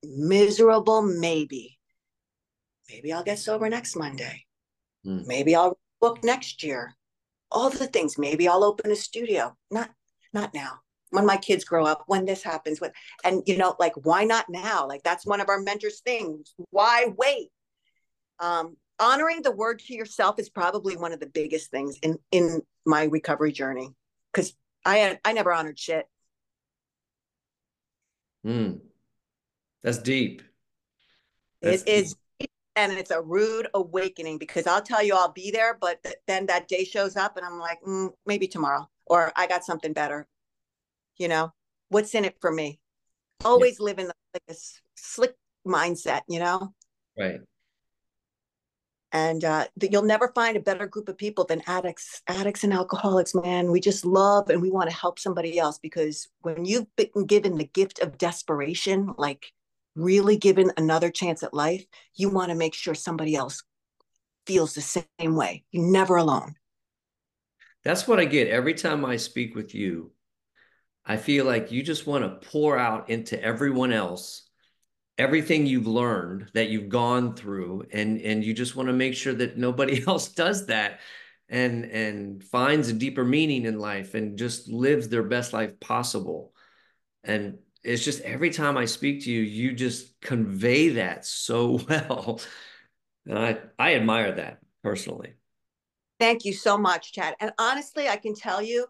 Miserable, 0.04 1.02
maybe. 1.02 1.80
Maybe 2.90 3.14
I'll 3.14 3.24
get 3.24 3.40
sober 3.40 3.70
next 3.70 3.96
Monday. 3.96 4.44
Mm. 5.08 5.26
Maybe 5.26 5.56
I'll 5.56 5.80
book 6.02 6.22
next 6.22 6.64
year. 6.64 6.94
All 7.50 7.70
the 7.70 7.88
things. 7.88 8.18
Maybe 8.18 8.50
I'll 8.50 8.66
open 8.66 8.92
a 8.92 8.96
studio. 8.98 9.56
Not, 9.70 9.90
not 10.34 10.54
now. 10.54 10.80
When 11.12 11.26
my 11.26 11.38
kids 11.38 11.64
grow 11.64 11.86
up, 11.86 12.04
when 12.08 12.26
this 12.26 12.44
happens, 12.44 12.82
when 12.82 12.92
and 13.24 13.42
you 13.46 13.58
know, 13.58 13.76
like 13.80 13.94
why 14.04 14.24
not 14.24 14.46
now? 14.50 14.88
Like 14.88 15.04
that's 15.04 15.26
one 15.26 15.42
of 15.42 15.50
our 15.50 15.60
mentors' 15.60 16.00
things. 16.02 16.54
Why 16.70 17.14
wait? 17.18 17.50
Um, 18.40 18.78
honoring 19.02 19.42
the 19.42 19.52
word 19.52 19.80
to 19.80 19.94
yourself 19.94 20.40
is 20.40 20.50
probably 20.50 20.96
one 20.96 21.12
of 21.12 21.20
the 21.20 21.28
biggest 21.28 21.72
things 21.72 21.98
in 22.02 22.18
in 22.32 22.62
my 22.86 23.06
recovery 23.06 23.52
journey 23.52 23.90
because 24.32 24.56
I 24.86 25.20
I 25.26 25.34
never 25.34 25.52
honored 25.52 25.78
shit. 25.78 26.08
Hmm. 28.44 28.76
That's 29.84 29.98
deep. 29.98 30.44
That's 31.62 31.82
it 31.82 31.86
deep. 31.86 31.96
is 31.96 32.16
and 32.78 32.94
it's 32.94 33.12
a 33.12 33.22
rude 33.22 33.68
awakening 33.74 34.38
because 34.38 34.66
I'll 34.66 34.82
tell 34.82 35.04
you 35.04 35.14
I'll 35.14 35.34
be 35.34 35.52
there, 35.52 35.78
but 35.80 36.02
th- 36.04 36.16
then 36.26 36.46
that 36.46 36.70
day 36.70 36.86
shows 36.86 37.18
up 37.18 37.36
and 37.36 37.46
I'm 37.46 37.60
like, 37.60 37.82
mm, 37.86 38.12
maybe 38.26 38.48
tomorrow, 38.48 38.90
or 39.08 39.34
I 39.36 39.46
got 39.46 39.66
something 39.66 39.92
better. 39.92 40.26
You 41.18 41.28
know, 41.28 41.52
what's 41.90 42.16
in 42.16 42.24
it 42.24 42.38
for 42.40 42.50
me? 42.50 42.80
Always 43.44 43.78
yeah. 43.78 43.86
live 43.86 44.00
in 44.00 44.08
the, 44.08 44.14
like 44.34 44.44
a 44.50 44.56
slick 44.96 45.36
mindset, 45.68 46.22
you 46.30 46.40
know? 46.40 46.74
Right 47.18 47.42
and 49.12 49.44
uh, 49.44 49.68
that 49.78 49.92
you'll 49.92 50.04
never 50.04 50.32
find 50.34 50.56
a 50.56 50.62
better 50.62 50.88
group 50.88 51.10
of 51.10 51.18
people 51.18 51.44
than 51.44 51.62
addicts 51.68 52.22
addicts 52.28 52.64
and 52.64 52.74
alcoholics 52.74 53.36
man. 53.36 53.72
We 53.72 53.80
just 53.80 54.06
love 54.06 54.50
and 54.50 54.62
we 54.62 54.72
want 54.72 54.90
to 54.90 54.96
help 54.96 55.20
somebody 55.20 55.60
else 55.60 55.80
because 55.80 56.28
when 56.42 56.66
you've 56.66 56.88
been 56.96 57.26
given 57.26 57.58
the 57.58 57.66
gift 57.66 58.00
of 58.00 58.18
desperation 58.18 59.14
like 59.18 59.52
really 59.96 60.38
given 60.38 60.72
another 60.78 61.10
chance 61.10 61.44
at 61.44 61.54
life 61.54 61.86
you 62.16 62.30
want 62.30 62.50
to 62.50 62.56
make 62.56 62.74
sure 62.74 62.96
somebody 62.96 63.36
else 63.36 63.62
feels 64.46 64.74
the 64.74 64.82
same 64.82 65.36
way. 65.36 65.64
You're 65.72 65.92
never 65.92 66.16
alone. 66.18 66.56
That's 67.84 68.08
what 68.08 68.20
i 68.20 68.26
get 68.26 68.48
every 68.48 68.76
time 68.76 69.04
i 69.06 69.18
speak 69.18 69.56
with 69.56 69.74
you. 69.74 70.12
I 71.06 71.18
feel 71.18 71.46
like 71.46 71.72
you 71.72 71.82
just 71.82 72.06
want 72.06 72.24
to 72.24 72.48
pour 72.50 72.78
out 72.78 73.10
into 73.10 73.42
everyone 73.42 73.92
else 73.92 74.51
everything 75.18 75.66
you've 75.66 75.88
learned 75.88 76.50
that 76.54 76.70
you've 76.70 76.90
gone 76.90 77.36
through 77.36 77.86
and 77.92 78.20
and 78.22 78.44
you 78.44 78.54
just 78.54 78.76
want 78.76 78.88
to 78.88 78.94
make 78.94 79.14
sure 79.14 79.34
that 79.34 79.58
nobody 79.58 80.04
else 80.08 80.30
does 80.30 80.68
that 80.68 81.00
and 81.50 81.86
and 81.86 82.44
finds 82.44 82.90
a 82.90 82.94
deeper 82.94 83.26
meaning 83.26 83.66
in 83.66 83.80
life 83.80 84.14
and 84.14 84.38
just 84.38 84.70
lives 84.70 85.10
their 85.10 85.24
best 85.24 85.54
life 85.54 85.80
possible. 85.80 86.54
And 87.24 87.60
it's 87.84 88.04
just 88.04 88.22
every 88.22 88.50
time 88.52 88.78
i 88.78 88.86
speak 88.86 89.24
to 89.24 89.32
you 89.32 89.42
you 89.42 89.74
just 89.74 90.20
convey 90.22 90.90
that 90.90 91.26
so 91.26 91.80
well 91.90 92.40
and 93.26 93.38
i 93.38 93.58
i 93.78 93.96
admire 93.96 94.32
that 94.34 94.60
personally. 94.84 95.34
Thank 96.20 96.46
you 96.46 96.54
so 96.54 96.78
much 96.78 97.14
chad 97.14 97.36
and 97.40 97.52
honestly 97.58 98.08
i 98.08 98.16
can 98.16 98.36
tell 98.36 98.62
you 98.62 98.86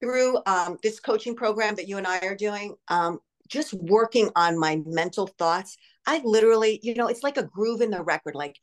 through 0.00 0.38
um, 0.46 0.78
this 0.82 1.00
coaching 1.00 1.34
program 1.34 1.74
that 1.74 1.88
you 1.88 1.98
and 1.98 2.06
i 2.06 2.18
are 2.20 2.36
doing 2.36 2.76
um, 2.88 3.18
just 3.48 3.72
working 3.74 4.30
on 4.36 4.58
my 4.58 4.82
mental 4.86 5.26
thoughts. 5.26 5.76
I 6.06 6.20
literally, 6.24 6.80
you 6.82 6.94
know, 6.94 7.08
it's 7.08 7.22
like 7.22 7.36
a 7.36 7.44
groove 7.44 7.80
in 7.80 7.90
the 7.90 8.02
record. 8.02 8.34
Like 8.34 8.56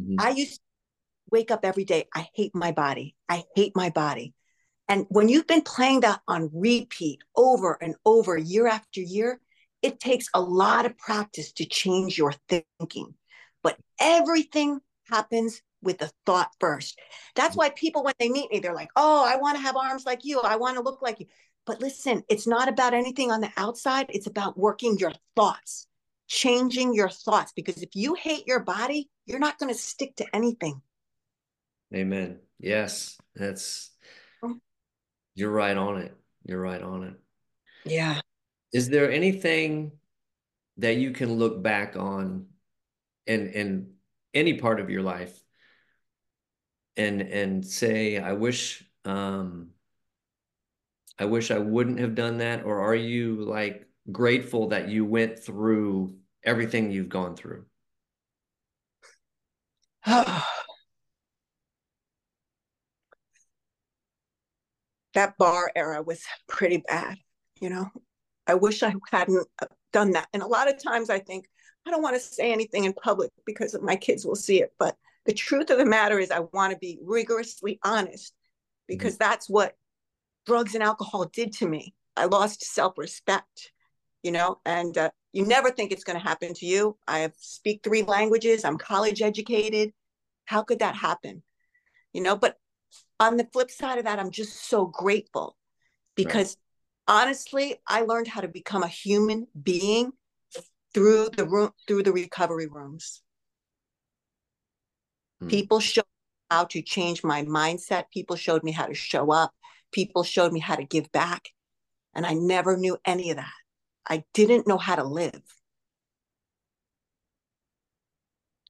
mm-hmm. 0.00 0.16
I 0.18 0.30
used 0.30 0.54
to 0.54 0.60
wake 1.30 1.50
up 1.50 1.64
every 1.64 1.84
day. 1.84 2.08
I 2.14 2.28
hate 2.34 2.54
my 2.54 2.72
body. 2.72 3.16
I 3.28 3.44
hate 3.56 3.72
my 3.74 3.90
body. 3.90 4.34
And 4.88 5.06
when 5.08 5.28
you've 5.28 5.46
been 5.46 5.62
playing 5.62 6.00
that 6.00 6.20
on 6.28 6.50
repeat 6.52 7.20
over 7.36 7.78
and 7.80 7.94
over, 8.04 8.36
year 8.36 8.66
after 8.66 9.00
year, 9.00 9.40
it 9.80 10.00
takes 10.00 10.26
a 10.34 10.40
lot 10.40 10.86
of 10.86 10.98
practice 10.98 11.52
to 11.52 11.64
change 11.64 12.18
your 12.18 12.34
thinking. 12.48 13.14
But 13.62 13.78
everything 14.00 14.80
happens 15.08 15.62
with 15.82 15.98
the 15.98 16.10
thought 16.26 16.50
first. 16.60 16.98
That's 17.34 17.56
why 17.56 17.70
people, 17.70 18.04
when 18.04 18.14
they 18.18 18.28
meet 18.28 18.50
me, 18.50 18.60
they're 18.60 18.74
like, 18.74 18.90
oh, 18.96 19.24
I 19.26 19.36
want 19.36 19.56
to 19.56 19.62
have 19.62 19.76
arms 19.76 20.04
like 20.06 20.24
you. 20.24 20.40
I 20.40 20.56
want 20.56 20.76
to 20.76 20.82
look 20.82 21.02
like 21.02 21.20
you. 21.20 21.26
But 21.64 21.80
listen, 21.80 22.24
it's 22.28 22.46
not 22.46 22.68
about 22.68 22.92
anything 22.92 23.30
on 23.30 23.40
the 23.40 23.52
outside. 23.56 24.06
It's 24.08 24.26
about 24.26 24.58
working 24.58 24.98
your 24.98 25.12
thoughts, 25.36 25.86
changing 26.26 26.92
your 26.92 27.08
thoughts. 27.08 27.52
Because 27.54 27.82
if 27.82 27.90
you 27.94 28.14
hate 28.14 28.46
your 28.48 28.60
body, 28.60 29.08
you're 29.26 29.38
not 29.38 29.58
going 29.58 29.72
to 29.72 29.78
stick 29.78 30.16
to 30.16 30.26
anything. 30.34 30.82
Amen. 31.94 32.40
Yes. 32.58 33.16
That's, 33.36 33.90
mm. 34.42 34.58
you're 35.34 35.52
right 35.52 35.76
on 35.76 35.98
it. 35.98 36.16
You're 36.44 36.60
right 36.60 36.82
on 36.82 37.04
it. 37.04 37.14
Yeah. 37.84 38.20
Is 38.72 38.88
there 38.88 39.12
anything 39.12 39.92
that 40.78 40.96
you 40.96 41.12
can 41.12 41.34
look 41.34 41.62
back 41.62 41.96
on 41.96 42.46
in, 43.26 43.48
in 43.48 43.92
any 44.34 44.54
part 44.54 44.80
of 44.80 44.90
your 44.90 45.02
life 45.02 45.38
and, 46.96 47.20
and 47.20 47.64
say, 47.64 48.18
I 48.18 48.32
wish, 48.32 48.84
um, 49.04 49.71
I 51.22 51.24
wish 51.24 51.52
I 51.52 51.58
wouldn't 51.58 52.00
have 52.00 52.16
done 52.16 52.38
that? 52.38 52.64
Or 52.64 52.80
are 52.80 52.96
you 52.96 53.36
like 53.44 53.86
grateful 54.10 54.70
that 54.70 54.88
you 54.88 55.04
went 55.04 55.38
through 55.38 56.16
everything 56.42 56.90
you've 56.90 57.08
gone 57.08 57.36
through? 57.36 57.64
that 60.04 60.42
bar 65.38 65.70
era 65.76 66.02
was 66.02 66.24
pretty 66.48 66.78
bad, 66.88 67.18
you 67.60 67.70
know. 67.70 67.86
I 68.48 68.54
wish 68.54 68.82
I 68.82 68.92
hadn't 69.12 69.46
done 69.92 70.10
that. 70.10 70.26
And 70.32 70.42
a 70.42 70.48
lot 70.48 70.68
of 70.68 70.82
times 70.82 71.08
I 71.08 71.20
think, 71.20 71.46
I 71.86 71.92
don't 71.92 72.02
want 72.02 72.16
to 72.16 72.20
say 72.20 72.50
anything 72.52 72.82
in 72.82 72.94
public 72.94 73.30
because 73.46 73.76
my 73.80 73.94
kids 73.94 74.26
will 74.26 74.34
see 74.34 74.60
it. 74.60 74.72
But 74.76 74.96
the 75.24 75.34
truth 75.34 75.70
of 75.70 75.78
the 75.78 75.86
matter 75.86 76.18
is, 76.18 76.32
I 76.32 76.40
want 76.52 76.72
to 76.72 76.78
be 76.80 76.98
rigorously 77.00 77.78
honest 77.84 78.34
because 78.88 79.14
mm-hmm. 79.14 79.30
that's 79.30 79.48
what 79.48 79.76
drugs 80.46 80.74
and 80.74 80.82
alcohol 80.82 81.24
did 81.32 81.52
to 81.54 81.68
me. 81.68 81.94
I 82.16 82.26
lost 82.26 82.62
self 82.64 82.98
respect, 82.98 83.72
you 84.22 84.32
know, 84.32 84.60
and 84.64 84.96
uh, 84.96 85.10
you 85.32 85.46
never 85.46 85.70
think 85.70 85.92
it's 85.92 86.04
going 86.04 86.18
to 86.18 86.26
happen 86.26 86.54
to 86.54 86.66
you. 86.66 86.96
I 87.06 87.30
speak 87.38 87.80
three 87.82 88.02
languages, 88.02 88.64
I'm 88.64 88.78
college 88.78 89.22
educated. 89.22 89.92
How 90.44 90.62
could 90.62 90.80
that 90.80 90.96
happen? 90.96 91.42
You 92.12 92.22
know, 92.22 92.36
but 92.36 92.56
on 93.18 93.36
the 93.36 93.48
flip 93.52 93.70
side 93.70 93.98
of 93.98 94.04
that, 94.04 94.18
I'm 94.18 94.30
just 94.30 94.68
so 94.68 94.86
grateful 94.86 95.56
because 96.14 96.56
right. 97.08 97.22
honestly, 97.22 97.76
I 97.86 98.02
learned 98.02 98.28
how 98.28 98.42
to 98.42 98.48
become 98.48 98.82
a 98.82 98.88
human 98.88 99.46
being 99.60 100.12
through 100.92 101.30
the 101.36 101.46
room 101.46 101.70
through 101.88 102.02
the 102.02 102.12
recovery 102.12 102.66
rooms. 102.66 103.22
Hmm. 105.40 105.48
People 105.48 105.80
showed 105.80 106.04
how 106.50 106.64
to 106.64 106.82
change 106.82 107.24
my 107.24 107.44
mindset. 107.44 108.04
People 108.12 108.36
showed 108.36 108.62
me 108.62 108.72
how 108.72 108.84
to 108.86 108.94
show 108.94 109.32
up 109.32 109.54
people 109.92 110.24
showed 110.24 110.52
me 110.52 110.60
how 110.60 110.76
to 110.76 110.84
give 110.84 111.12
back. 111.12 111.50
And 112.14 112.26
I 112.26 112.34
never 112.34 112.76
knew 112.76 112.98
any 113.04 113.30
of 113.30 113.36
that. 113.36 113.52
I 114.08 114.24
didn't 114.34 114.66
know 114.66 114.78
how 114.78 114.96
to 114.96 115.04
live. 115.04 115.42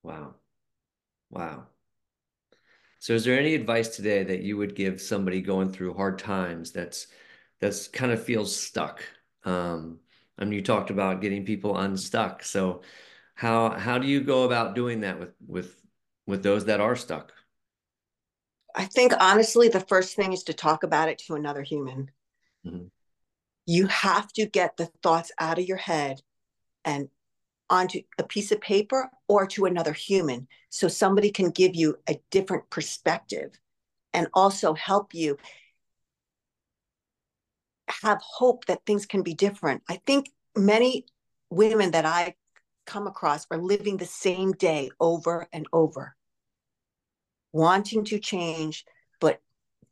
Wow. 0.02 0.34
Wow. 1.30 1.66
So 2.98 3.14
is 3.14 3.24
there 3.24 3.38
any 3.38 3.54
advice 3.54 3.96
today 3.96 4.22
that 4.22 4.42
you 4.42 4.56
would 4.58 4.76
give 4.76 5.00
somebody 5.00 5.40
going 5.40 5.72
through 5.72 5.94
hard 5.94 6.18
times 6.18 6.70
that's 6.70 7.08
that's 7.60 7.88
kind 7.88 8.12
of 8.12 8.22
feels 8.22 8.54
stuck? 8.54 9.02
Um, 9.44 9.98
I 10.38 10.44
mean, 10.44 10.52
you 10.52 10.62
talked 10.62 10.90
about 10.90 11.20
getting 11.20 11.44
people 11.44 11.76
unstuck. 11.76 12.44
So 12.44 12.82
how 13.34 13.70
how 13.70 13.98
do 13.98 14.06
you 14.06 14.20
go 14.20 14.44
about 14.44 14.76
doing 14.76 15.00
that 15.00 15.18
with 15.18 15.34
with 15.44 15.76
with 16.26 16.42
those 16.44 16.66
that 16.66 16.80
are 16.80 16.94
stuck? 16.94 17.32
I 18.74 18.84
think 18.86 19.12
honestly, 19.18 19.68
the 19.68 19.80
first 19.80 20.16
thing 20.16 20.32
is 20.32 20.44
to 20.44 20.54
talk 20.54 20.82
about 20.82 21.08
it 21.08 21.18
to 21.26 21.34
another 21.34 21.62
human. 21.62 22.10
Mm-hmm. 22.66 22.86
You 23.66 23.86
have 23.86 24.32
to 24.34 24.46
get 24.46 24.76
the 24.76 24.90
thoughts 25.02 25.30
out 25.38 25.58
of 25.58 25.66
your 25.66 25.76
head 25.76 26.22
and 26.84 27.08
onto 27.70 28.02
a 28.18 28.22
piece 28.22 28.52
of 28.52 28.60
paper 28.60 29.10
or 29.28 29.46
to 29.46 29.64
another 29.64 29.92
human 29.92 30.48
so 30.68 30.88
somebody 30.88 31.30
can 31.30 31.50
give 31.50 31.74
you 31.74 31.96
a 32.08 32.20
different 32.30 32.68
perspective 32.70 33.58
and 34.12 34.26
also 34.34 34.74
help 34.74 35.14
you 35.14 35.38
have 38.02 38.20
hope 38.22 38.66
that 38.66 38.84
things 38.84 39.06
can 39.06 39.22
be 39.22 39.34
different. 39.34 39.82
I 39.88 40.00
think 40.06 40.30
many 40.56 41.06
women 41.50 41.92
that 41.92 42.04
I 42.04 42.34
come 42.84 43.06
across 43.06 43.46
are 43.50 43.58
living 43.58 43.96
the 43.96 44.06
same 44.06 44.52
day 44.52 44.90
over 44.98 45.46
and 45.52 45.66
over 45.72 46.16
wanting 47.52 48.04
to 48.04 48.18
change, 48.18 48.84
but 49.20 49.40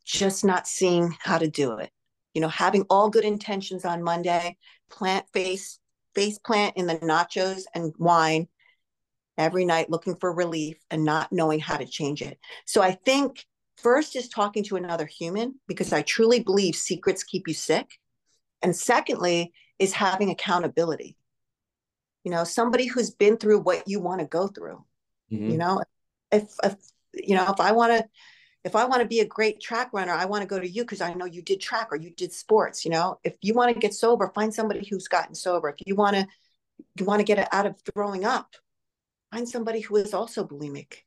just 0.05 0.43
not 0.43 0.67
seeing 0.67 1.15
how 1.19 1.37
to 1.37 1.47
do 1.47 1.77
it. 1.77 1.91
You 2.33 2.41
know, 2.41 2.49
having 2.49 2.85
all 2.89 3.09
good 3.09 3.25
intentions 3.25 3.85
on 3.85 4.03
Monday, 4.03 4.57
plant 4.89 5.25
face, 5.33 5.79
face 6.15 6.39
plant 6.39 6.77
in 6.77 6.87
the 6.87 6.97
nachos 6.97 7.63
and 7.73 7.93
wine 7.97 8.47
every 9.37 9.65
night 9.65 9.89
looking 9.89 10.15
for 10.15 10.33
relief 10.33 10.77
and 10.89 11.03
not 11.03 11.31
knowing 11.31 11.59
how 11.59 11.77
to 11.77 11.85
change 11.85 12.21
it. 12.21 12.37
So 12.65 12.81
I 12.81 12.91
think 12.91 13.45
first 13.77 14.15
is 14.15 14.29
talking 14.29 14.63
to 14.65 14.75
another 14.75 15.05
human 15.05 15.55
because 15.67 15.91
I 15.93 16.01
truly 16.01 16.41
believe 16.41 16.75
secrets 16.75 17.23
keep 17.23 17.47
you 17.47 17.53
sick. 17.53 17.87
And 18.61 18.75
secondly 18.75 19.53
is 19.79 19.93
having 19.93 20.29
accountability. 20.29 21.17
You 22.23 22.31
know, 22.31 22.43
somebody 22.43 22.85
who's 22.85 23.09
been 23.09 23.37
through 23.37 23.61
what 23.61 23.87
you 23.87 23.99
want 23.99 24.21
to 24.21 24.27
go 24.27 24.47
through. 24.47 24.83
Mm-hmm. 25.31 25.49
You 25.49 25.57
know, 25.57 25.83
if, 26.31 26.53
if 26.63 26.75
you 27.13 27.35
know, 27.35 27.51
if 27.51 27.59
I 27.59 27.71
want 27.71 27.93
to, 27.93 28.05
if 28.63 28.75
I 28.75 28.85
want 28.85 29.01
to 29.01 29.07
be 29.07 29.21
a 29.21 29.25
great 29.25 29.59
track 29.59 29.91
runner, 29.91 30.13
I 30.13 30.25
want 30.25 30.43
to 30.43 30.47
go 30.47 30.59
to 30.59 30.67
you 30.67 30.83
because 30.83 31.01
I 31.01 31.13
know 31.13 31.25
you 31.25 31.41
did 31.41 31.59
track 31.59 31.87
or 31.91 31.97
you 31.97 32.11
did 32.11 32.31
sports. 32.31 32.85
You 32.85 32.91
know, 32.91 33.19
if 33.23 33.33
you 33.41 33.53
want 33.53 33.73
to 33.73 33.79
get 33.79 33.93
sober, 33.93 34.31
find 34.33 34.53
somebody 34.53 34.87
who's 34.87 35.07
gotten 35.07 35.35
sober. 35.35 35.69
If 35.69 35.85
you 35.85 35.95
want 35.95 36.15
to, 36.15 36.27
you 36.97 37.05
want 37.05 37.19
to 37.19 37.25
get 37.25 37.47
out 37.51 37.65
of 37.65 37.75
throwing 37.93 38.23
up, 38.23 38.55
find 39.31 39.49
somebody 39.49 39.81
who 39.81 39.95
is 39.95 40.13
also 40.13 40.45
bulimic 40.45 40.97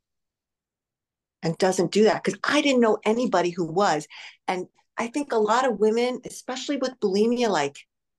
and 1.43 1.57
doesn't 1.59 1.93
do 1.93 2.05
that 2.05 2.25
because 2.25 2.41
I 2.43 2.61
didn't 2.63 2.81
know 2.81 2.99
anybody 3.05 3.51
who 3.51 3.67
was. 3.67 4.09
And 4.49 4.67
I 4.97 5.09
think 5.09 5.33
a 5.33 5.39
lot 5.39 5.67
of 5.67 5.79
women, 5.79 6.21
especially 6.25 6.79
with 6.79 6.99
bulimia, 7.01 7.49
like 7.49 7.77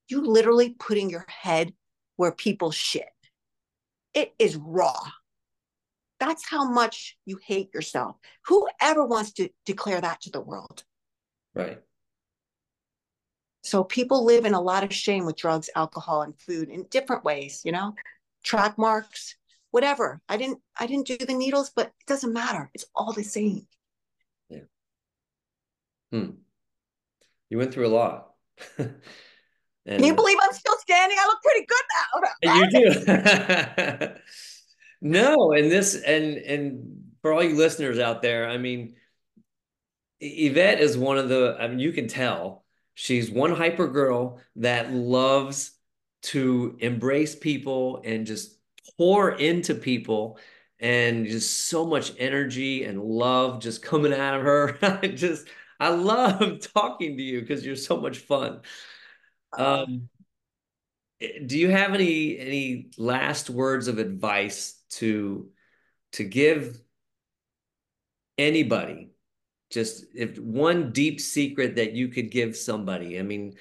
you 0.07 0.21
literally 0.21 0.75
putting 0.77 1.09
your 1.09 1.25
head 1.27 1.73
where 2.15 2.31
people 2.31 2.71
shit. 2.71 3.09
It 4.13 4.33
is 4.39 4.55
raw. 4.55 4.95
That's 6.25 6.49
how 6.49 6.67
much 6.67 7.17
you 7.25 7.37
hate 7.45 7.71
yourself. 7.71 8.15
Whoever 8.47 9.05
wants 9.05 9.31
to 9.33 9.49
declare 9.63 10.01
that 10.01 10.21
to 10.21 10.31
the 10.31 10.41
world? 10.41 10.83
Right. 11.53 11.79
So 13.61 13.83
people 13.83 14.25
live 14.25 14.45
in 14.45 14.55
a 14.55 14.61
lot 14.61 14.83
of 14.83 14.91
shame 14.91 15.25
with 15.25 15.35
drugs, 15.35 15.69
alcohol, 15.75 16.23
and 16.23 16.39
food 16.39 16.69
in 16.69 16.87
different 16.89 17.23
ways, 17.23 17.61
you 17.63 17.71
know, 17.71 17.93
track 18.43 18.75
marks, 18.79 19.35
whatever. 19.69 20.19
I 20.27 20.37
didn't 20.37 20.59
I 20.79 20.87
didn't 20.87 21.05
do 21.05 21.17
the 21.17 21.33
needles, 21.33 21.71
but 21.75 21.87
it 21.87 22.07
doesn't 22.07 22.33
matter. 22.33 22.71
It's 22.73 22.85
all 22.95 23.13
the 23.13 23.23
same. 23.23 23.67
Yeah. 24.49 24.65
Hmm. 26.11 26.29
You 27.51 27.59
went 27.59 27.71
through 27.71 27.85
a 27.85 27.95
lot. 27.95 28.31
and, 28.79 28.95
Can 29.87 30.03
you 30.03 30.15
believe 30.15 30.37
I'm 30.41 30.53
still 30.53 30.77
standing? 30.79 31.17
I 31.19 31.25
look 31.27 31.41
pretty 31.43 31.67
good 31.67 31.85
now. 31.93 32.55
You 32.55 32.69
do. 33.99 34.13
No, 35.05 35.51
and 35.53 35.71
this 35.71 35.95
and 36.01 36.37
and 36.37 37.13
for 37.21 37.31
all 37.31 37.43
you 37.43 37.55
listeners 37.55 37.99
out 37.99 38.21
there, 38.21 38.49
I 38.49 38.57
mean, 38.57 38.95
Yvette 40.19 40.79
is 40.79 40.97
one 40.97 41.17
of 41.17 41.29
the. 41.29 41.57
I 41.59 41.67
mean, 41.67 41.79
you 41.79 41.91
can 41.91 42.07
tell 42.07 42.63
she's 42.93 43.29
one 43.29 43.51
hyper 43.51 43.87
girl 43.87 44.39
that 44.57 44.91
loves 44.93 45.71
to 46.23 46.77
embrace 46.79 47.35
people 47.35 48.01
and 48.05 48.25
just 48.25 48.57
pour 48.97 49.31
into 49.33 49.75
people 49.75 50.39
and 50.79 51.27
just 51.27 51.67
so 51.69 51.85
much 51.85 52.13
energy 52.17 52.85
and 52.85 53.01
love 53.03 53.59
just 53.61 53.81
coming 53.83 54.13
out 54.13 54.35
of 54.35 54.41
her. 54.43 54.77
I 55.03 55.07
just 55.07 55.47
I 55.79 55.89
love 55.89 56.59
talking 56.73 57.17
to 57.17 57.23
you 57.23 57.41
because 57.41 57.65
you're 57.65 57.75
so 57.75 57.97
much 57.97 58.19
fun. 58.19 58.61
Um, 59.57 60.09
do 61.19 61.57
you 61.57 61.69
have 61.69 61.93
any 61.93 62.37
any 62.37 62.89
last 62.97 63.49
words 63.49 63.87
of 63.87 63.97
advice 63.97 64.81
to 64.89 65.49
to 66.13 66.23
give 66.23 66.79
anybody 68.37 69.11
just 69.69 70.05
if 70.13 70.37
one 70.37 70.91
deep 70.91 71.19
secret 71.21 71.77
that 71.77 71.93
you 71.93 72.09
could 72.09 72.29
give 72.31 72.55
somebody 72.55 73.17
i 73.17 73.21
mean 73.21 73.53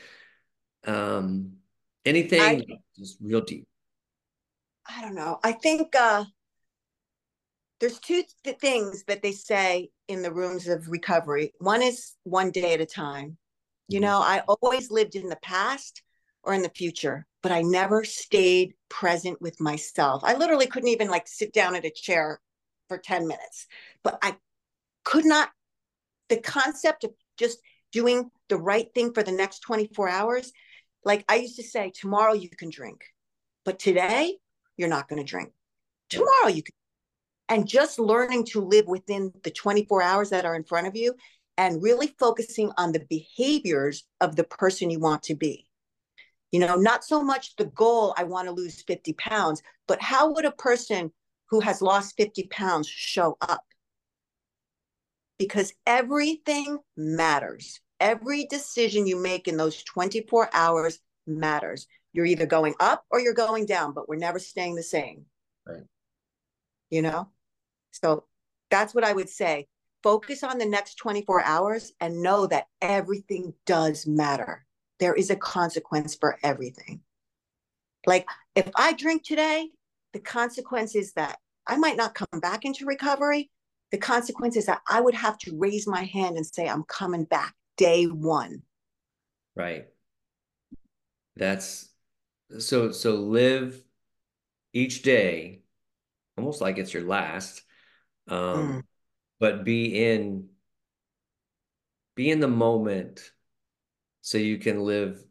um 0.86 1.52
anything 2.04 2.40
I, 2.40 2.62
just 2.98 3.18
real 3.20 3.40
deep 3.40 3.66
i 4.88 5.00
don't 5.00 5.14
know 5.14 5.38
i 5.44 5.52
think 5.52 5.94
uh 5.94 6.24
there's 7.80 7.98
two 7.98 8.22
th- 8.42 8.58
things 8.58 9.04
that 9.04 9.22
they 9.22 9.32
say 9.32 9.90
in 10.08 10.22
the 10.22 10.32
rooms 10.32 10.68
of 10.68 10.88
recovery. 10.88 11.52
One 11.58 11.82
is 11.82 12.14
one 12.22 12.50
day 12.50 12.72
at 12.72 12.80
a 12.80 12.86
time. 12.86 13.36
You 13.88 13.98
mm-hmm. 13.98 14.06
know, 14.06 14.18
I 14.20 14.42
always 14.48 14.90
lived 14.90 15.16
in 15.16 15.28
the 15.28 15.38
past 15.42 16.02
or 16.42 16.54
in 16.54 16.62
the 16.62 16.70
future, 16.70 17.26
but 17.44 17.52
I 17.52 17.61
never 17.61 18.04
stayed 18.04 18.72
present 18.88 19.38
with 19.42 19.61
myself. 19.61 20.22
I 20.24 20.35
literally 20.35 20.66
couldn't 20.66 20.88
even 20.88 21.11
like 21.11 21.28
sit 21.28 21.52
down 21.52 21.76
at 21.76 21.85
a 21.85 21.90
chair 21.90 22.40
for 22.88 22.96
10 22.96 23.28
minutes, 23.28 23.66
but 24.02 24.18
I 24.22 24.37
could 25.04 25.26
not. 25.26 25.50
The 26.30 26.38
concept 26.38 27.04
of 27.04 27.11
just 27.37 27.59
doing 27.92 28.30
the 28.48 28.57
right 28.57 28.88
thing 28.94 29.12
for 29.12 29.22
the 29.22 29.30
next 29.30 29.59
24 29.59 30.09
hours, 30.09 30.52
like 31.04 31.22
I 31.28 31.35
used 31.35 31.57
to 31.57 31.62
say, 31.62 31.92
tomorrow 31.94 32.33
you 32.33 32.48
can 32.48 32.70
drink, 32.70 33.04
but 33.66 33.78
today 33.78 34.38
you're 34.78 34.88
not 34.88 35.07
going 35.07 35.22
to 35.22 35.30
drink. 35.30 35.52
Tomorrow 36.09 36.48
you 36.48 36.62
can. 36.62 36.72
And 37.50 37.68
just 37.68 37.98
learning 37.98 38.46
to 38.46 38.62
live 38.62 38.87
within 38.87 39.35
the 39.42 39.50
24 39.50 40.00
hours 40.00 40.30
that 40.30 40.46
are 40.46 40.54
in 40.54 40.64
front 40.64 40.87
of 40.87 40.96
you 40.96 41.14
and 41.59 41.83
really 41.83 42.14
focusing 42.18 42.72
on 42.78 42.92
the 42.92 43.04
behaviors 43.11 44.04
of 44.22 44.35
the 44.35 44.44
person 44.44 44.88
you 44.88 44.98
want 44.98 45.24
to 45.24 45.35
be. 45.35 45.66
You 46.54 46.60
know, 46.60 46.76
not 46.76 47.02
so 47.02 47.20
much 47.20 47.56
the 47.56 47.64
goal, 47.64 48.14
I 48.16 48.22
want 48.22 48.46
to 48.46 48.52
lose 48.52 48.80
50 48.82 49.12
pounds, 49.14 49.60
but 49.88 50.00
how 50.00 50.32
would 50.32 50.44
a 50.44 50.52
person 50.52 51.10
who 51.50 51.58
has 51.58 51.82
lost 51.82 52.16
50 52.16 52.44
pounds 52.44 52.86
show 52.86 53.36
up? 53.40 53.64
Because 55.36 55.72
everything 55.84 56.78
matters. 56.96 57.80
Every 57.98 58.46
decision 58.46 59.04
you 59.04 59.20
make 59.20 59.48
in 59.48 59.56
those 59.56 59.82
24 59.82 60.48
hours 60.54 61.00
matters. 61.26 61.88
You're 62.12 62.24
either 62.24 62.46
going 62.46 62.74
up 62.78 63.04
or 63.10 63.18
you're 63.18 63.34
going 63.34 63.66
down, 63.66 63.92
but 63.92 64.08
we're 64.08 64.14
never 64.14 64.38
staying 64.38 64.76
the 64.76 64.82
same. 64.84 65.24
Right. 65.66 65.82
You 66.88 67.02
know? 67.02 67.30
So 67.90 68.26
that's 68.70 68.94
what 68.94 69.02
I 69.02 69.12
would 69.12 69.28
say 69.28 69.66
focus 70.04 70.44
on 70.44 70.58
the 70.58 70.66
next 70.66 70.98
24 70.98 71.42
hours 71.42 71.94
and 71.98 72.22
know 72.22 72.46
that 72.46 72.68
everything 72.80 73.54
does 73.66 74.06
matter. 74.06 74.64
There 75.04 75.12
is 75.12 75.28
a 75.28 75.36
consequence 75.36 76.14
for 76.14 76.38
everything. 76.42 77.02
Like 78.06 78.26
if 78.54 78.70
I 78.74 78.94
drink 78.94 79.22
today, 79.22 79.68
the 80.14 80.18
consequence 80.18 80.94
is 80.94 81.12
that 81.12 81.40
I 81.66 81.76
might 81.76 81.98
not 81.98 82.14
come 82.14 82.40
back 82.40 82.64
into 82.64 82.86
recovery. 82.86 83.50
The 83.92 83.98
consequence 83.98 84.56
is 84.56 84.64
that 84.64 84.80
I 84.88 85.02
would 85.02 85.12
have 85.12 85.36
to 85.40 85.58
raise 85.58 85.86
my 85.86 86.04
hand 86.04 86.38
and 86.38 86.46
say, 86.46 86.66
I'm 86.66 86.84
coming 86.84 87.24
back 87.24 87.54
day 87.76 88.06
one. 88.06 88.62
Right. 89.54 89.88
That's 91.36 91.90
so, 92.58 92.90
so 92.90 93.16
live 93.16 93.78
each 94.72 95.02
day 95.02 95.64
almost 96.38 96.62
like 96.62 96.78
it's 96.78 96.94
your 96.94 97.04
last. 97.04 97.60
Um, 98.26 98.38
mm 98.38 98.82
but 99.38 99.64
be 99.64 100.02
in 100.02 100.48
be 102.14 102.30
in 102.30 102.40
the 102.40 102.48
moment 102.48 103.34
so 104.24 104.38
you 104.38 104.56
can 104.56 104.80
live 104.80 105.22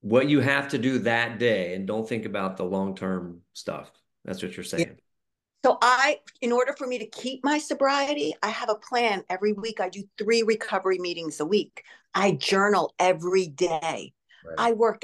what 0.00 0.28
you 0.28 0.40
have 0.40 0.66
to 0.70 0.78
do 0.78 0.98
that 0.98 1.38
day 1.38 1.74
and 1.74 1.86
don't 1.86 2.08
think 2.08 2.26
about 2.26 2.56
the 2.56 2.64
long-term 2.64 3.40
stuff. 3.52 3.92
That's 4.24 4.42
what 4.42 4.56
you're 4.56 4.64
saying. 4.64 4.88
Yeah. 4.88 4.94
so 5.64 5.78
i 5.80 6.18
in 6.40 6.50
order 6.50 6.72
for 6.76 6.88
me 6.88 6.98
to 6.98 7.06
keep 7.06 7.44
my 7.44 7.58
sobriety 7.58 8.34
i 8.42 8.48
have 8.48 8.68
a 8.68 8.74
plan. 8.74 9.22
Every 9.30 9.52
week 9.52 9.80
i 9.80 9.88
do 9.88 10.02
three 10.18 10.42
recovery 10.42 10.98
meetings 10.98 11.38
a 11.38 11.46
week. 11.46 11.84
I 12.14 12.32
journal 12.32 12.92
every 12.98 13.46
day. 13.46 14.12
Right. 14.44 14.56
i 14.58 14.72
work 14.72 15.02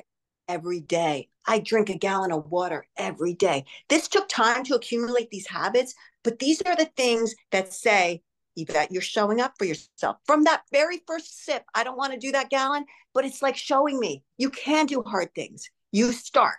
every 0.48 0.81
day. 0.81 1.28
I 1.46 1.61
drink 1.61 1.90
a 1.90 1.96
gallon 1.96 2.33
of 2.33 2.50
water 2.50 2.87
every 2.96 3.35
day. 3.35 3.66
This 3.88 4.09
took 4.09 4.28
time 4.28 4.64
to 4.64 4.74
accumulate 4.74 5.31
these 5.31 5.46
habits 5.46 5.94
but 6.24 6.40
these 6.40 6.61
are 6.62 6.74
the 6.74 6.90
things 6.96 7.37
that 7.52 7.72
say 7.72 8.22
that 8.69 8.93
you're 8.93 9.03
showing 9.03 9.41
up 9.41 9.55
for 9.59 9.65
yourself. 9.65 10.17
From 10.27 10.45
that 10.45 10.62
very 10.73 11.01
first 11.07 11.45
sip, 11.45 11.65
I 11.75 11.85
don't 11.85 11.97
want 11.97 12.12
to 12.12 12.19
do 12.19 12.33
that 12.33 12.51
gallon, 12.51 12.85
but 13.15 13.25
it's 13.25 13.43
like 13.43 13.57
showing 13.57 13.99
me 13.99 14.23
you 14.38 14.51
can 14.51 14.87
do 14.87 15.03
hard 15.03 15.35
things. 15.35 15.71
You 15.91 16.12
start. 16.12 16.57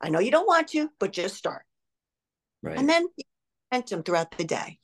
I 0.00 0.08
know 0.08 0.18
you 0.18 0.30
don't 0.30 0.46
want 0.46 0.68
to, 0.68 0.90
but 0.98 1.12
just 1.12 1.36
start. 1.36 1.62
Right. 2.62 2.78
And 2.78 2.88
then 2.88 3.06
you 3.16 3.24
momentum 3.74 4.02
throughout 4.02 4.36
the 4.36 4.44
day. 4.44 4.78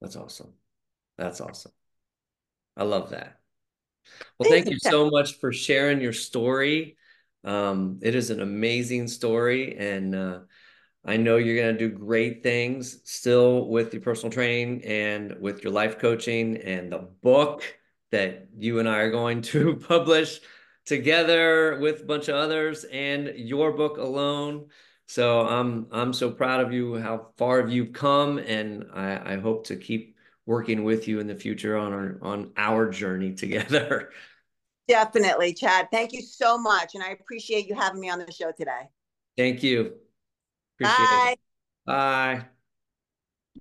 That's 0.00 0.16
awesome. 0.16 0.52
That's 1.16 1.40
awesome. 1.40 1.72
I 2.76 2.84
love 2.84 3.10
that. 3.10 3.38
Well, 4.38 4.48
thank, 4.48 4.66
thank 4.66 4.70
you 4.70 4.90
so 4.90 5.10
much 5.10 5.38
for 5.38 5.52
sharing 5.52 6.00
your 6.00 6.12
story. 6.12 6.96
Um, 7.44 7.98
it 8.02 8.14
is 8.14 8.30
an 8.30 8.40
amazing 8.40 9.08
story, 9.08 9.76
and 9.76 10.14
uh, 10.14 10.38
I 11.08 11.16
know 11.16 11.38
you're 11.38 11.56
going 11.56 11.74
to 11.74 11.88
do 11.88 11.88
great 11.88 12.42
things 12.42 13.00
still 13.04 13.66
with 13.66 13.94
your 13.94 14.02
personal 14.02 14.30
training 14.30 14.84
and 14.84 15.34
with 15.40 15.64
your 15.64 15.72
life 15.72 15.98
coaching 15.98 16.58
and 16.58 16.92
the 16.92 16.98
book 16.98 17.62
that 18.12 18.48
you 18.58 18.78
and 18.78 18.86
I 18.86 18.98
are 18.98 19.10
going 19.10 19.40
to 19.42 19.76
publish 19.88 20.40
together 20.84 21.78
with 21.80 22.02
a 22.02 22.04
bunch 22.04 22.28
of 22.28 22.34
others 22.34 22.84
and 22.84 23.32
your 23.36 23.72
book 23.72 23.96
alone. 23.96 24.66
So 25.06 25.48
I'm 25.48 25.86
I'm 25.92 26.12
so 26.12 26.30
proud 26.30 26.60
of 26.60 26.74
you, 26.74 26.98
how 26.98 27.28
far 27.38 27.62
have 27.62 27.72
you 27.72 27.86
come, 27.86 28.36
and 28.36 28.84
I, 28.92 29.32
I 29.32 29.36
hope 29.38 29.66
to 29.68 29.76
keep 29.76 30.14
working 30.44 30.84
with 30.84 31.08
you 31.08 31.20
in 31.20 31.26
the 31.26 31.34
future 31.34 31.78
on 31.78 31.94
our 31.94 32.18
on 32.20 32.52
our 32.58 32.90
journey 32.90 33.32
together. 33.44 34.10
Definitely, 34.86 35.54
Chad. 35.54 35.88
Thank 35.90 36.12
you 36.12 36.20
so 36.20 36.58
much, 36.58 36.94
and 36.94 37.02
I 37.02 37.12
appreciate 37.12 37.66
you 37.66 37.74
having 37.74 38.00
me 38.00 38.10
on 38.10 38.18
the 38.18 38.30
show 38.30 38.52
today. 38.52 38.90
Thank 39.38 39.62
you. 39.62 39.94
Appreciate 40.78 41.12
Bye. 41.12 41.34
it. 41.34 41.36
Bye. 41.86 42.48